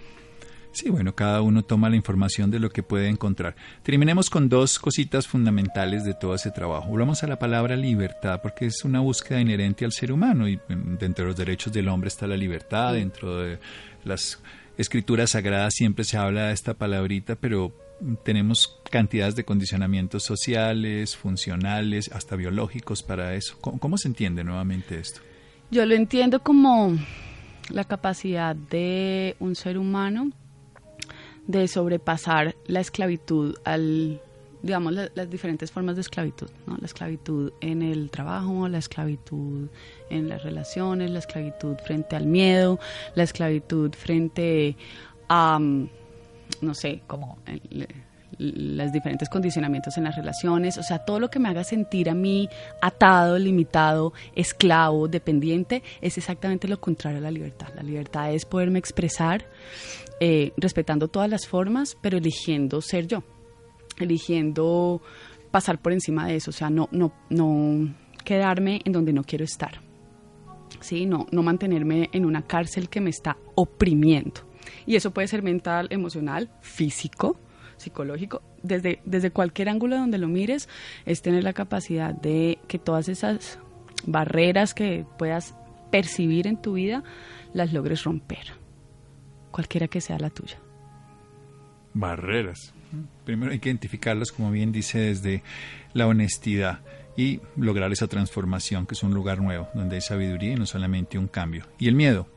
[0.72, 3.56] Sí, bueno, cada uno toma la información de lo que puede encontrar.
[3.84, 6.88] Terminemos con dos cositas fundamentales de todo ese trabajo.
[6.88, 11.26] Volvamos a la palabra libertad, porque es una búsqueda inherente al ser humano y dentro
[11.26, 13.60] de los derechos del hombre está la libertad, dentro de
[14.06, 14.40] las
[14.78, 17.74] escrituras sagradas siempre se habla de esta palabrita, pero
[18.24, 23.58] tenemos cantidades de condicionamientos sociales, funcionales, hasta biológicos para eso.
[23.60, 25.20] cómo se entiende nuevamente esto?
[25.70, 26.98] Yo lo entiendo como
[27.70, 30.32] la capacidad de un ser humano
[31.48, 34.22] de sobrepasar la esclavitud al
[34.62, 36.78] digamos las diferentes formas de esclavitud, ¿no?
[36.78, 39.70] la esclavitud en el trabajo, la esclavitud
[40.12, 42.80] en las relaciones, la esclavitud frente al miedo,
[43.16, 44.78] la esclavitud frente
[45.30, 45.90] a mm,
[46.62, 47.40] no sé, como
[48.38, 52.14] los diferentes condicionamientos en las relaciones, o sea, todo lo que me haga sentir a
[52.14, 52.50] mí
[52.82, 57.68] atado, limitado, esclavo, dependiente, es exactamente lo contrario a la libertad.
[57.76, 59.46] La libertad es poderme expresar
[60.22, 63.24] eh, respetando todas las formas, pero eligiendo ser yo,
[63.98, 65.02] eligiendo
[65.50, 69.44] pasar por encima de eso, o sea, no, no, no quedarme en donde no quiero
[69.44, 69.82] estar.
[70.80, 71.08] ¿sí?
[71.08, 74.42] No, no mantenerme en una cárcel que me está oprimiendo.
[74.86, 77.40] Y eso puede ser mental, emocional, físico,
[77.78, 80.70] psicológico, desde, desde cualquier ángulo donde lo mires,
[81.08, 83.58] es tener la capacidad de que todas esas
[84.06, 85.56] barreras que puedas
[85.90, 87.04] percibir en tu vida
[87.54, 88.61] las logres romper,
[89.52, 90.58] cualquiera que sea la tuya.
[91.94, 92.74] Barreras.
[93.26, 95.44] Primero hay que identificarlas, como bien dice, desde
[95.94, 96.80] la honestidad
[97.16, 101.18] y lograr esa transformación, que es un lugar nuevo, donde hay sabiduría y no solamente
[101.18, 101.66] un cambio.
[101.78, 102.28] ¿Y el miedo?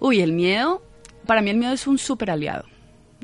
[0.00, 0.82] Uy, el miedo,
[1.26, 2.64] para mí el miedo es un super aliado.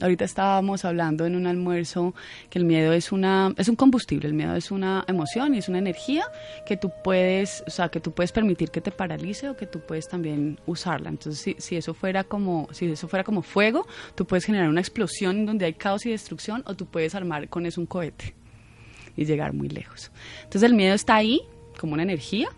[0.02, 2.14] Ahorita estábamos hablando en un almuerzo
[2.48, 5.68] que el miedo es una es un combustible, el miedo es una emoción y es
[5.68, 6.24] una energía
[6.66, 9.80] que tú puedes, o sea, que tú puedes permitir que te paralice o que tú
[9.80, 11.10] puedes también usarla.
[11.10, 14.80] Entonces, si, si eso fuera como si eso fuera como fuego, tú puedes generar una
[14.80, 18.34] explosión donde hay caos y destrucción o tú puedes armar con eso un cohete
[19.16, 20.10] y llegar muy lejos.
[20.44, 21.42] Entonces, el miedo está ahí
[21.78, 22.48] como una energía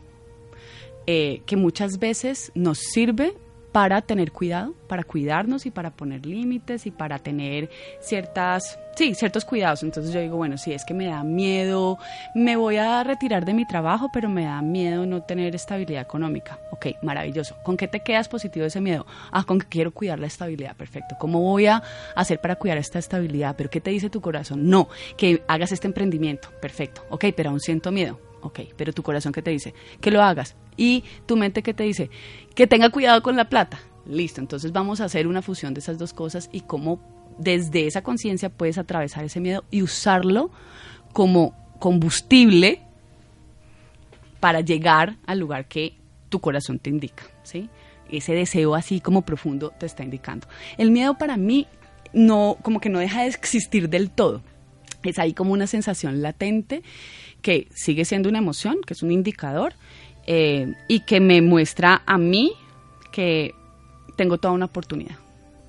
[1.07, 3.35] eh, que muchas veces nos sirve
[3.73, 9.47] para tener cuidado, para cuidarnos y para poner límites y para tener ciertas, sí, ciertos
[9.47, 9.83] cuidados.
[9.83, 11.99] Entonces yo digo, bueno, si es que me da miedo,
[12.35, 16.59] me voy a retirar de mi trabajo, pero me da miedo no tener estabilidad económica.
[16.71, 17.57] Ok, maravilloso.
[17.65, 19.07] ¿Con qué te quedas positivo ese miedo?
[19.31, 20.77] Ah, con que quiero cuidar la estabilidad.
[20.77, 21.17] Perfecto.
[21.19, 21.83] ¿Cómo voy a
[22.15, 23.57] hacer para cuidar esta estabilidad?
[23.57, 24.69] ¿Pero qué te dice tu corazón?
[24.69, 26.51] No, que hagas este emprendimiento.
[26.61, 27.03] Perfecto.
[27.09, 30.57] Ok, pero aún siento miedo ok, pero tu corazón que te dice que lo hagas
[30.77, 32.11] y tu mente que te dice
[32.55, 33.81] que tenga cuidado con la plata.
[34.05, 37.01] Listo, entonces vamos a hacer una fusión de esas dos cosas y cómo
[37.39, 40.51] desde esa conciencia puedes atravesar ese miedo y usarlo
[41.13, 42.83] como combustible
[44.41, 45.95] para llegar al lugar que
[46.29, 47.69] tu corazón te indica, ¿sí?
[48.11, 50.49] Ese deseo así como profundo te está indicando.
[50.79, 51.67] El miedo para mí
[52.13, 54.43] no como que no deja de existir del todo.
[55.03, 56.83] Es ahí como una sensación latente
[57.43, 59.75] que sigue siendo una emoción, que es un indicador,
[60.27, 62.53] y que me muestra a mí
[63.11, 63.55] que
[64.17, 65.17] tengo toda una oportunidad.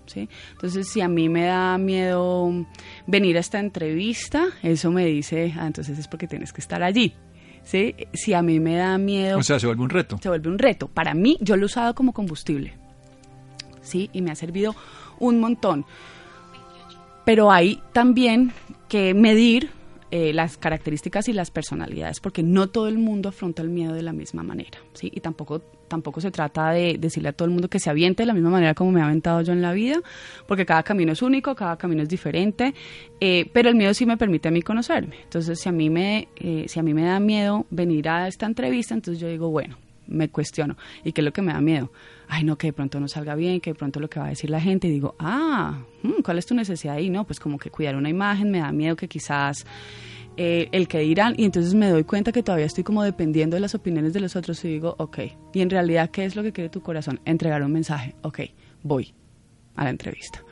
[0.05, 0.29] ¿sí?
[0.51, 2.51] Entonces, si a mí me da miedo
[3.07, 7.13] venir a esta entrevista, eso me dice, ah, entonces es porque tienes que estar allí.
[7.63, 7.95] ¿Sí?
[8.13, 9.39] Si a mí me da miedo...
[9.39, 10.19] O sea, se vuelve un reto.
[10.21, 10.87] Se vuelve un reto.
[10.89, 12.73] Para mí, yo lo he usado como combustible.
[13.81, 14.09] ¿Sí?
[14.11, 14.75] Y me ha servido
[15.19, 15.85] un montón.
[17.23, 18.51] Pero hay también
[18.89, 19.69] que medir
[20.15, 24.03] eh, las características y las personalidades, porque no todo el mundo afronta el miedo de
[24.03, 25.11] la misma manera, ¿sí?
[25.11, 28.27] Y tampoco, tampoco se trata de decirle a todo el mundo que se aviente de
[28.27, 29.95] la misma manera como me ha aventado yo en la vida,
[30.47, 32.75] porque cada camino es único, cada camino es diferente,
[33.19, 35.15] eh, pero el miedo sí me permite a mí conocerme.
[35.23, 38.45] Entonces, si a mí me, eh, si a mí me da miedo venir a esta
[38.45, 40.77] entrevista, entonces yo digo, bueno, me cuestiono.
[41.03, 41.91] ¿Y qué es lo que me da miedo?
[42.35, 44.29] Ay, no, que de pronto no salga bien, que de pronto lo que va a
[44.29, 44.87] decir la gente.
[44.87, 47.09] Y digo, ah, mm, ¿cuál es tu necesidad ahí?
[47.09, 49.67] No, pues como que cuidar una imagen, me da miedo que quizás
[50.35, 51.35] eh, el que dirán.
[51.37, 54.35] Y entonces me doy cuenta que todavía estoy como dependiendo de las opiniones de los
[54.35, 55.19] otros y digo, ok.
[55.53, 57.19] Y en realidad, ¿qué es lo que quiere tu corazón?
[57.25, 58.15] Entregar un mensaje.
[58.23, 58.39] Ok,
[58.81, 59.13] voy
[59.75, 60.43] a la entrevista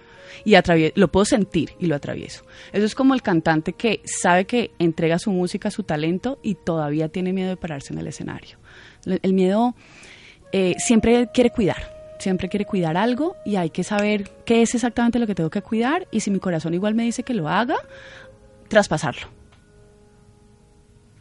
[0.46, 0.56] y
[0.96, 2.46] lo puedo sentir y lo atravieso.
[2.72, 7.10] Eso es como el cantante que sabe que entrega su música, su talento y todavía
[7.10, 8.58] tiene miedo de pararse en el escenario.
[9.06, 9.76] El miedo
[10.52, 15.20] eh, siempre quiere cuidar, siempre quiere cuidar algo y hay que saber qué es exactamente
[15.20, 17.78] lo que tengo que cuidar y si mi corazón igual me dice que lo haga,
[18.68, 19.28] traspasarlo.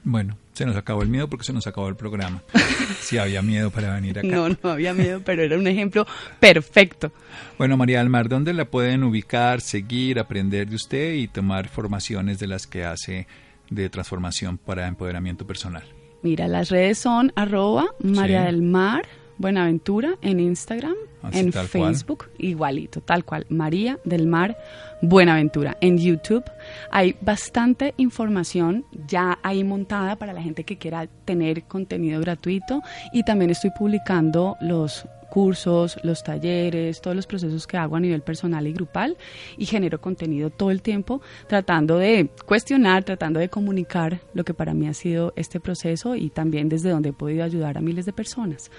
[0.02, 2.42] Bueno, se nos acabó el miedo porque se nos acabó el programa.
[3.00, 4.28] Si había miedo para venir acá.
[4.28, 6.06] No, no había miedo, pero era un ejemplo
[6.38, 7.10] perfecto.
[7.56, 12.46] Bueno, María Almar, ¿dónde la pueden ubicar, seguir, aprender de usted y tomar formaciones de
[12.46, 13.26] las que hace
[13.70, 15.82] de transformación para empoderamiento personal?
[16.22, 19.08] Mira, las redes son arroba María del Mar
[19.40, 20.94] Buenaventura en Instagram,
[21.32, 24.54] en Facebook, igualito, tal cual, María del Mar
[25.00, 25.78] Buenaventura.
[25.80, 26.44] En YouTube
[26.90, 32.82] hay bastante información ya ahí montada para la gente que quiera tener contenido gratuito
[33.14, 38.20] y también estoy publicando los cursos, los talleres, todos los procesos que hago a nivel
[38.20, 39.16] personal y grupal
[39.56, 44.74] y genero contenido todo el tiempo tratando de cuestionar, tratando de comunicar lo que para
[44.74, 48.12] mí ha sido este proceso y también desde donde he podido ayudar a miles de
[48.12, 48.70] personas.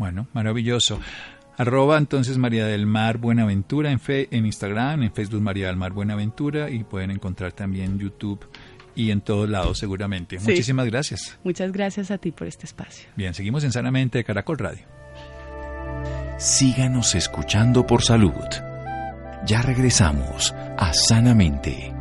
[0.00, 0.98] Bueno, maravilloso.
[1.58, 5.92] Arroba entonces María del Mar Buenaventura en, fe, en Instagram, en Facebook María del Mar
[5.92, 8.48] Buenaventura y pueden encontrar también YouTube
[8.94, 10.38] y en todos lados seguramente.
[10.38, 11.38] Muchísimas gracias.
[11.44, 13.10] Muchas gracias a ti por este espacio.
[13.14, 14.86] Bien, seguimos en Sanamente de Caracol Radio.
[16.38, 18.32] Síganos escuchando por salud.
[19.44, 21.92] Ya regresamos a Sanamente.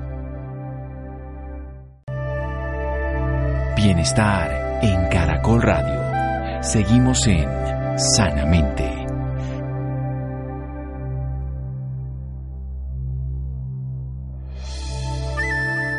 [3.76, 6.64] Bienestar en Caracol Radio.
[6.64, 9.10] Seguimos en Sanamente.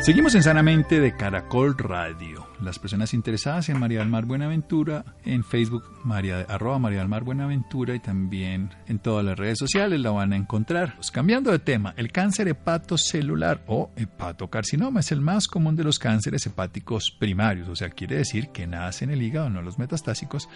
[0.01, 2.47] Seguimos en Sanamente de Caracol Radio.
[2.59, 7.23] Las personas interesadas en María del Mar Buenaventura, en Facebook, María, arroba María del Mar
[7.23, 10.95] Buenaventura y también en todas las redes sociales la van a encontrar.
[10.95, 15.99] Pues cambiando de tema, el cáncer hepatocelular o hepatocarcinoma es el más común de los
[15.99, 20.49] cánceres hepáticos primarios, o sea, quiere decir que nace en el hígado, no los metastásicos,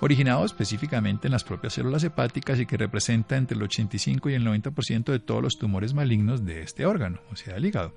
[0.00, 4.44] originado específicamente en las propias células hepáticas y que representa entre el 85 y el
[4.46, 7.94] 90% de todos los tumores malignos de este órgano, o sea, el hígado.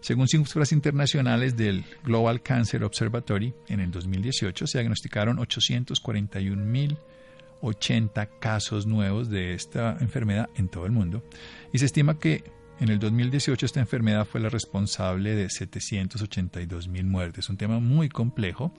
[0.00, 9.28] Según cifras internacionales del Global Cancer Observatory, en el 2018 se diagnosticaron 841.080 casos nuevos
[9.28, 11.22] de esta enfermedad en todo el mundo
[11.72, 12.44] y se estima que
[12.80, 17.48] en el 2018 esta enfermedad fue la responsable de 782.000 muertes.
[17.48, 18.72] Un tema muy complejo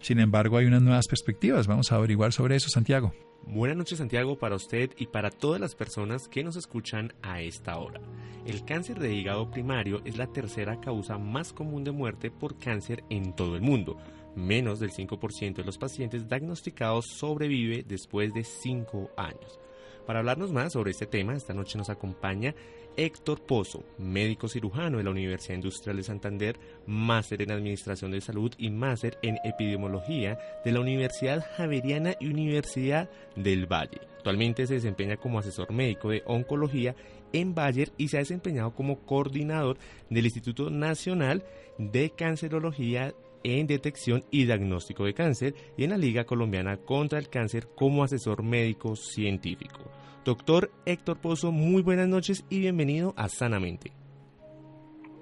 [0.00, 1.66] sin embargo, hay unas nuevas perspectivas.
[1.66, 3.12] Vamos a averiguar sobre eso, Santiago.
[3.48, 7.78] Buenas noches Santiago para usted y para todas las personas que nos escuchan a esta
[7.78, 8.00] hora.
[8.44, 13.04] El cáncer de hígado primario es la tercera causa más común de muerte por cáncer
[13.08, 13.98] en todo el mundo.
[14.34, 19.60] Menos del 5% de los pacientes diagnosticados sobrevive después de 5 años.
[20.06, 22.54] Para hablarnos más sobre este tema, esta noche nos acompaña
[22.96, 28.52] Héctor Pozo, médico cirujano de la Universidad Industrial de Santander, máster en Administración de Salud
[28.56, 34.00] y máster en Epidemiología de la Universidad Javeriana y Universidad del Valle.
[34.16, 36.94] Actualmente se desempeña como asesor médico de oncología
[37.32, 39.76] en Bayer y se ha desempeñado como coordinador
[40.08, 41.44] del Instituto Nacional
[41.78, 43.12] de Cancerología
[43.46, 48.02] en detección y diagnóstico de cáncer y en la Liga Colombiana contra el Cáncer como
[48.02, 49.84] asesor médico científico.
[50.24, 53.92] Doctor Héctor Pozo, muy buenas noches y bienvenido a Sanamente.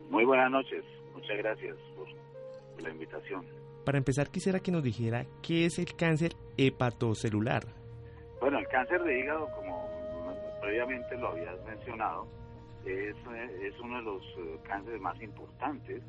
[0.08, 2.08] Muy buenas noches, muchas gracias por
[2.82, 3.44] la invitación.
[3.84, 7.64] Para empezar, quisiera que nos dijera qué es el cáncer hepatocelular.
[8.40, 9.86] Bueno, el cáncer de hígado, como
[10.62, 12.26] previamente lo habías mencionado,
[12.86, 13.14] es,
[13.62, 16.02] es uno de los eh, cánceres más importantes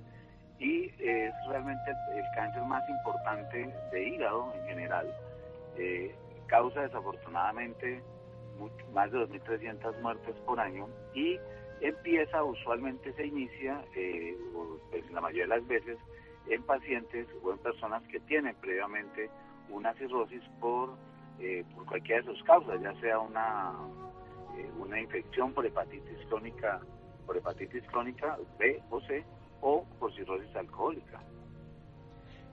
[0.60, 5.14] y es realmente el cáncer más importante de hígado en general.
[5.78, 6.16] Eh,
[6.47, 8.01] causa desafortunadamente
[8.93, 11.38] más de 2.300 muertes por año y
[11.82, 14.38] empieza, usualmente se inicia, eh,
[14.89, 15.97] pues, la mayoría de las veces,
[16.47, 19.30] en pacientes o en personas que tienen previamente
[19.70, 20.95] una cirrosis por,
[21.39, 23.74] eh, por cualquiera de sus causas, ya sea una,
[24.58, 26.80] eh, una infección por hepatitis crónica,
[27.26, 29.26] por hepatitis crónica B o C
[29.66, 31.20] o por cirrosis alcohólica.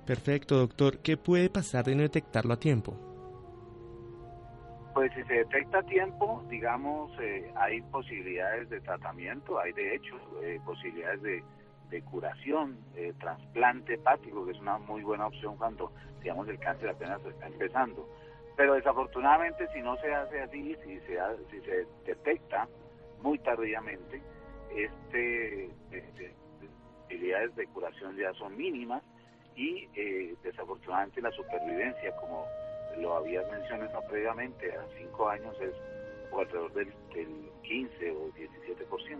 [0.06, 0.98] Perfecto, doctor.
[0.98, 2.96] ¿Qué puede pasar de no detectarlo a tiempo?
[4.94, 10.16] Pues si se detecta a tiempo, digamos, eh, hay posibilidades de tratamiento, hay de hecho
[10.42, 11.42] eh, posibilidades de,
[12.10, 15.92] curación, eh, trasplante hepático, que es una muy buena opción cuando,
[16.22, 18.08] digamos, el cáncer apenas está empezando.
[18.56, 21.18] Pero desafortunadamente si no se hace así, si se,
[21.50, 22.66] si se detecta
[23.20, 24.22] muy tardíamente,
[24.74, 26.34] este, este,
[27.12, 29.02] posibilidades de curación ya son mínimas
[29.54, 29.86] y
[30.42, 32.46] desafortunadamente la supervivencia como
[32.98, 35.74] lo habías mencionado previamente, a cinco años es
[36.32, 36.92] alrededor del,
[37.62, 39.18] 15 o 17%.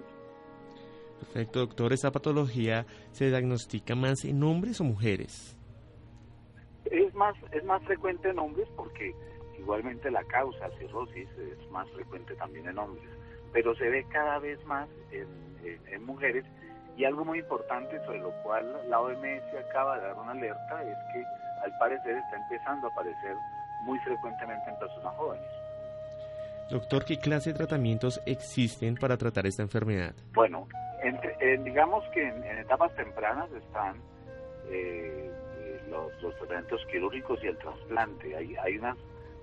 [1.21, 1.93] Perfecto, doctor.
[1.93, 5.57] ¿Esta patología se diagnostica más en hombres o mujeres?
[6.87, 9.15] Es más, es más frecuente en hombres porque
[9.59, 13.09] igualmente la causa cirrosis es más frecuente también en hombres,
[13.53, 15.29] pero se ve cada vez más en,
[15.87, 16.45] en mujeres
[16.97, 20.97] y algo muy importante sobre lo cual la OMS acaba de dar una alerta es
[21.13, 21.25] que
[21.63, 23.37] al parecer está empezando a aparecer
[23.85, 25.47] muy frecuentemente en personas jóvenes.
[26.71, 30.15] Doctor, ¿qué clase de tratamientos existen para tratar esta enfermedad?
[30.33, 30.69] Bueno,
[31.65, 33.97] digamos que en, etapas tempranas están
[34.69, 35.31] eh,
[35.91, 38.37] los, tratamientos quirúrgicos y el trasplante.
[38.37, 38.97] Hay, hay unas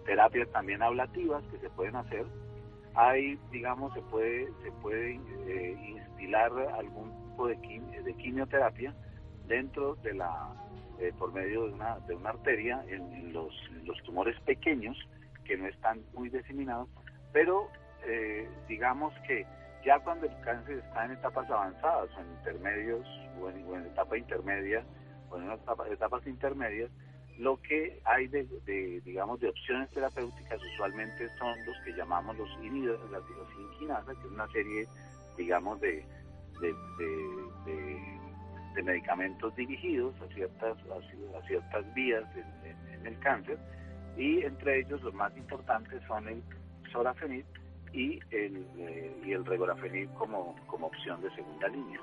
[0.05, 2.25] terapias también ablativas que se pueden hacer.
[2.95, 7.55] Hay, digamos, se puede, se puede eh, instilar algún de,
[8.03, 8.93] de quimioterapia
[9.47, 10.53] dentro de la
[10.99, 13.53] eh, por medio de una, de una arteria en, los,
[13.85, 14.97] los, tumores pequeños
[15.45, 16.89] que no están muy diseminados,
[17.31, 17.69] pero
[18.05, 19.45] eh, digamos que
[19.85, 23.07] ya cuando el cáncer está en etapas avanzadas o en intermedios
[23.39, 24.83] o en, etapa intermedia
[25.29, 25.49] o en
[25.93, 26.91] etapas intermedias,
[27.37, 28.45] lo que hay de,
[29.05, 34.31] digamos de opciones terapéuticas usualmente son los que llamamos los inhibidores de la que es
[34.31, 34.85] una serie
[35.37, 36.05] digamos de,
[36.61, 38.19] de
[38.75, 43.57] de medicamentos dirigidos a ciertas, a, ciertas vías en, el cáncer
[44.17, 46.43] y entre ellos los más importantes son el
[46.91, 47.45] sorafenib
[47.93, 51.99] y el, eh, y el regorafenib como, como opción de segunda línea.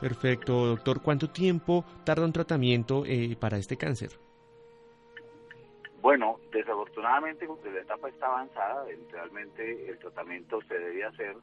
[0.00, 1.00] Perfecto, doctor.
[1.00, 4.10] ¿Cuánto tiempo tarda un tratamiento eh, para este cáncer?
[6.00, 11.36] Bueno, desafortunadamente, cuando la etapa está avanzada, realmente el tratamiento se debe hacer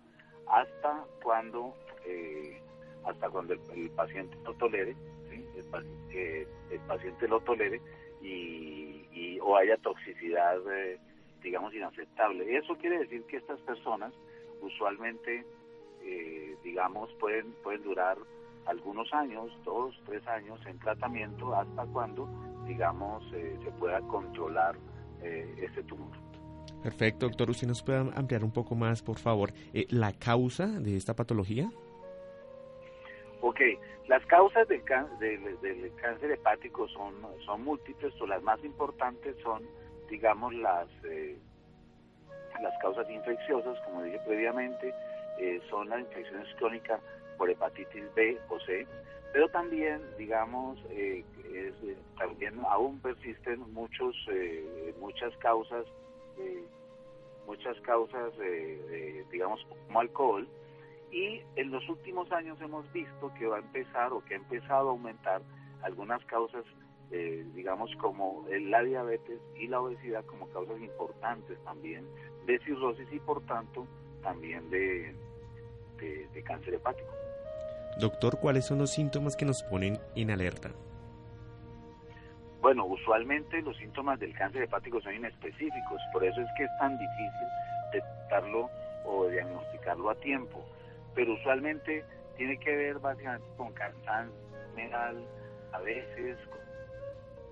[0.48, 1.74] hasta cuando
[2.06, 2.62] eh,
[3.06, 4.96] hasta cuando el, paciente lo tolere,
[5.32, 7.82] el, paciente lo tolere
[8.22, 11.00] y, o haya toxicidad, eh,
[11.44, 12.58] digamos, inaceptable.
[12.58, 14.14] Eso quiere decir que estas personas
[14.62, 15.46] usualmente,
[16.02, 18.18] eh, digamos, pueden, pueden durar
[18.66, 22.28] algunos años, dos, tres años en tratamiento hasta cuando,
[22.66, 24.76] digamos, eh, se pueda controlar
[25.22, 26.12] ese tumor.
[26.84, 27.50] Perfecto, doctor.
[27.50, 29.52] ¿Usted nos puede ampliar un poco más, por favor,
[29.90, 31.72] la causa de esta patología?
[33.48, 33.62] Ok,
[34.08, 34.84] las causas del,
[35.62, 37.14] del, cáncer hepático son,
[37.64, 39.62] múltiples, o las más importantes son,
[40.10, 41.38] digamos, las, eh,
[42.82, 44.92] causas infecciosas, como dije previamente,
[45.38, 47.00] eh, son las infecciones crónicas
[47.38, 48.88] por hepatitis B o C,
[49.32, 51.24] pero también, digamos, eh,
[52.18, 54.16] también aún persisten muchos,
[55.00, 55.86] muchas causas,
[57.46, 58.34] muchas causas,
[59.30, 60.48] digamos, como alcohol,
[61.16, 64.90] y en los últimos años hemos visto que va a empezar o que ha empezado
[64.90, 65.42] a aumentar
[65.82, 66.66] algunas causas,
[67.10, 72.06] eh, digamos, como la diabetes y la obesidad como causas importantes también
[72.46, 73.88] de cirrosis y por tanto
[74.22, 75.16] también de,
[75.98, 77.14] de cáncer hepático.
[77.98, 80.72] Doctor, ¿cuáles son los síntomas que nos ponen en alerta?
[82.60, 86.98] Bueno, usualmente los síntomas del cáncer hepático son inespecíficos, por eso es que es tan
[86.98, 87.48] difícil
[87.94, 88.70] detectarlo
[89.06, 90.66] o diagnosticarlo a tiempo
[91.16, 92.04] pero usualmente
[92.38, 94.36] tiene que ver básicamente con cansancio
[94.76, 95.26] general,
[95.72, 96.60] a veces con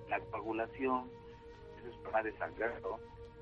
[0.10, 3.00] la coagulación, a veces problemas de sangrado,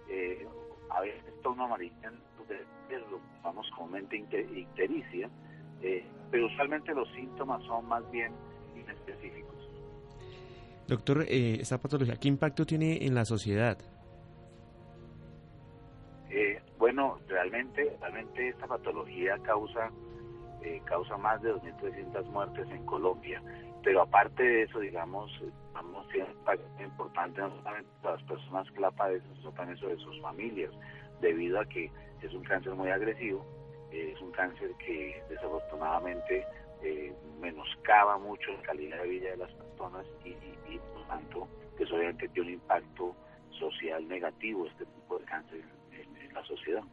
[0.08, 0.48] eh,
[0.90, 2.22] a veces tono amarillento,
[3.10, 5.30] lo llamamos comúnmente ictericia,
[5.82, 8.34] eh, pero usualmente los síntomas son más bien
[8.76, 9.52] inespecíficos.
[10.88, 13.78] Doctor, eh, esta patología, ¿qué impacto tiene en la sociedad?
[16.30, 19.90] Eh, bueno, realmente, realmente esta patología causa
[20.64, 23.42] eh, causa más de 2.300 muertes en Colombia.
[23.84, 25.32] Pero aparte de eso, digamos,
[26.12, 29.98] tiene un impacto importante no solamente para las personas que la padecen, sino también sobre
[29.98, 30.72] sus familias.
[31.22, 31.92] debido a que
[32.22, 33.46] es un cáncer muy agresivo,
[33.92, 36.46] es un cáncer que desafortunadamente
[36.82, 40.34] eh, menoscaba mucho la calidad de vida de las personas y,
[40.94, 41.48] por tanto,
[41.78, 43.16] pues obviamente tiene un impacto
[43.60, 46.84] social negativo este tipo de cáncer en, la sociedad.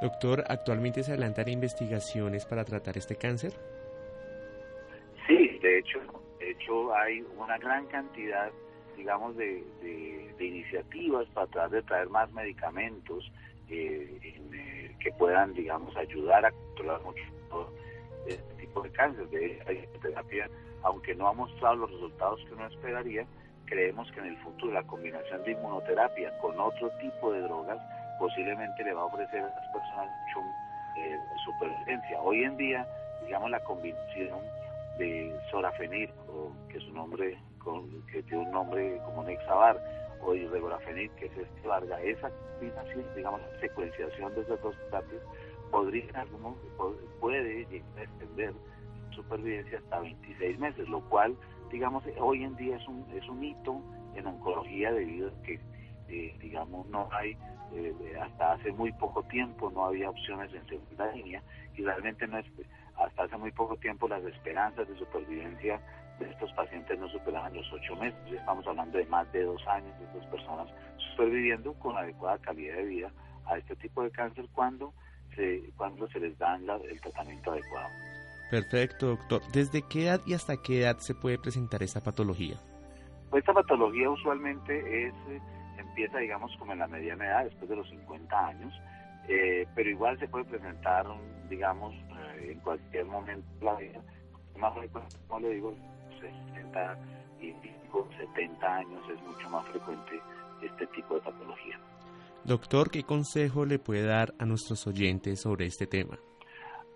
[0.00, 3.52] Doctor, ¿actualmente se adelantan investigaciones para tratar este cáncer?
[5.26, 5.98] Sí, de hecho,
[6.38, 8.50] de hecho hay una gran cantidad,
[8.96, 9.64] digamos, de,
[10.38, 13.30] iniciativas para tratar de traer más medicamentos
[13.68, 17.22] eh, eh, que puedan, digamos, ayudar a controlar mucho
[18.26, 19.28] este tipo de cáncer.
[19.28, 20.48] De terapia,
[20.82, 23.26] aunque no ha mostrado los resultados que uno esperaría,
[23.66, 27.78] creemos que en el futuro la combinación de inmunoterapia con otro tipo de drogas
[28.18, 30.46] posiblemente le va a ofrecer a las personas mucho
[30.96, 32.20] eh, supervivencia.
[32.20, 32.86] Hoy en día,
[33.24, 34.40] digamos, la combinación
[34.98, 36.10] de sorafenib,
[36.68, 37.38] que es un nombre
[38.10, 39.78] que tiene un nombre como Nexavar,
[40.22, 45.22] o de regorafenib, que es este Varga, esa combinación, digamos, secuenciación de esas dos terapias
[45.70, 46.26] podría,
[47.20, 48.54] puede llegar a extender
[49.10, 51.36] supervivencia hasta 26 meses, lo cual,
[51.70, 53.80] digamos, hoy en día es un, es un hito
[54.14, 55.60] en oncología debido a que,
[56.08, 57.36] eh, digamos, no hay,
[57.72, 61.42] eh, hasta hace muy poco tiempo no había opciones en segunda línea
[61.76, 62.46] y realmente no es,
[62.96, 65.80] hasta hace muy poco tiempo las esperanzas de supervivencia
[66.18, 68.18] de estos pacientes no superaban los ocho meses.
[68.32, 70.68] Estamos hablando de más de dos años de estas personas
[71.12, 73.12] superviviendo con adecuada calidad de vida
[73.46, 74.92] a este tipo de cáncer cuando
[75.34, 77.88] se, cuando se les da el tratamiento adecuado.
[78.50, 79.42] Perfecto, doctor.
[79.52, 82.56] ¿Desde qué edad y hasta qué edad se puede presentar esta patología?
[83.30, 85.40] Pues esta patología usualmente es eh,
[85.98, 88.72] empieza, digamos, como en la mediana edad, después de los 50 años,
[89.26, 91.04] eh, pero igual se puede presentar,
[91.50, 94.00] digamos, eh, en cualquier momento de la vida.
[94.56, 95.74] Más frecuente, como le digo,
[96.20, 96.98] 60
[97.40, 97.52] y
[98.16, 100.20] 70 años es mucho más frecuente
[100.62, 101.80] este tipo de patología.
[102.44, 106.16] Doctor, ¿qué consejo le puede dar a nuestros oyentes sobre este tema?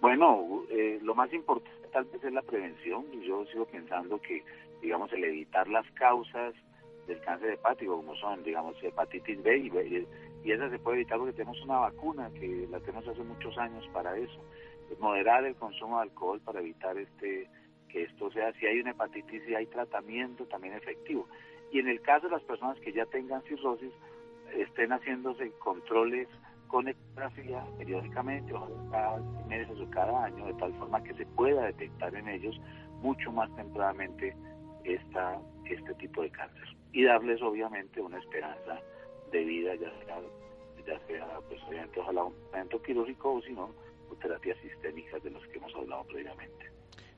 [0.00, 3.04] Bueno, eh, lo más importante tal vez es la prevención.
[3.20, 4.44] Yo sigo pensando que,
[4.80, 6.54] digamos, el evitar las causas
[7.06, 10.06] del cáncer hepático, como son, digamos, hepatitis B, y,
[10.44, 13.88] y esa se puede evitar porque tenemos una vacuna que la tenemos hace muchos años
[13.92, 14.40] para eso.
[15.00, 17.48] Moderar el consumo de alcohol para evitar este
[17.88, 21.28] que esto sea, si hay una hepatitis, si hay tratamiento también efectivo.
[21.70, 23.92] Y en el caso de las personas que ya tengan cirrosis,
[24.56, 26.28] estén haciéndose controles
[26.68, 31.66] con ecografía periódicamente, o cada meses o cada año, de tal forma que se pueda
[31.66, 32.58] detectar en ellos
[33.02, 34.34] mucho más tempranamente
[34.84, 36.68] esta, este tipo de cáncer.
[36.92, 38.80] Y darles obviamente una esperanza
[39.30, 40.20] de vida, ya sea,
[40.86, 43.70] ya sea pues obviamente ojalá un tratamiento quirúrgico o si no,
[44.20, 46.70] terapias sistémicas de las que hemos hablado previamente.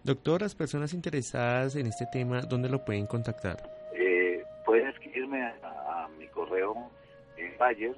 [0.02, 3.62] Doctor, las personas interesadas en este tema, ¿dónde lo pueden contactar?
[3.94, 6.90] Eh, pueden escribirme a, mi correo
[7.36, 7.96] en Bayer,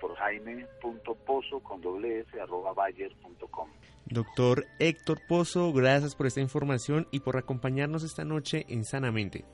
[0.00, 3.68] por jaime.pozo con doble s arroba bayer.com.
[4.06, 9.44] Doctor Héctor Pozo, gracias por esta información y por acompañarnos esta noche en Sanamente.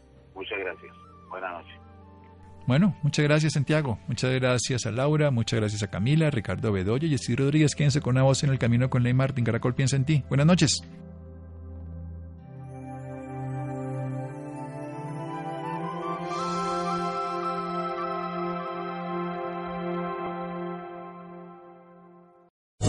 [2.66, 7.18] Bueno, muchas gracias Santiago, muchas gracias a Laura, muchas gracias a Camila, Ricardo Bedoya y
[7.18, 7.74] Steve Rodríguez.
[7.74, 9.44] Quédense con una voz en el camino con Ley Martín.
[9.44, 10.24] Caracol piensa en ti.
[10.28, 10.82] Buenas noches.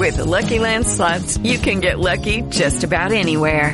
[0.03, 3.73] With the Lucky Land slots, you can get lucky just about anywhere.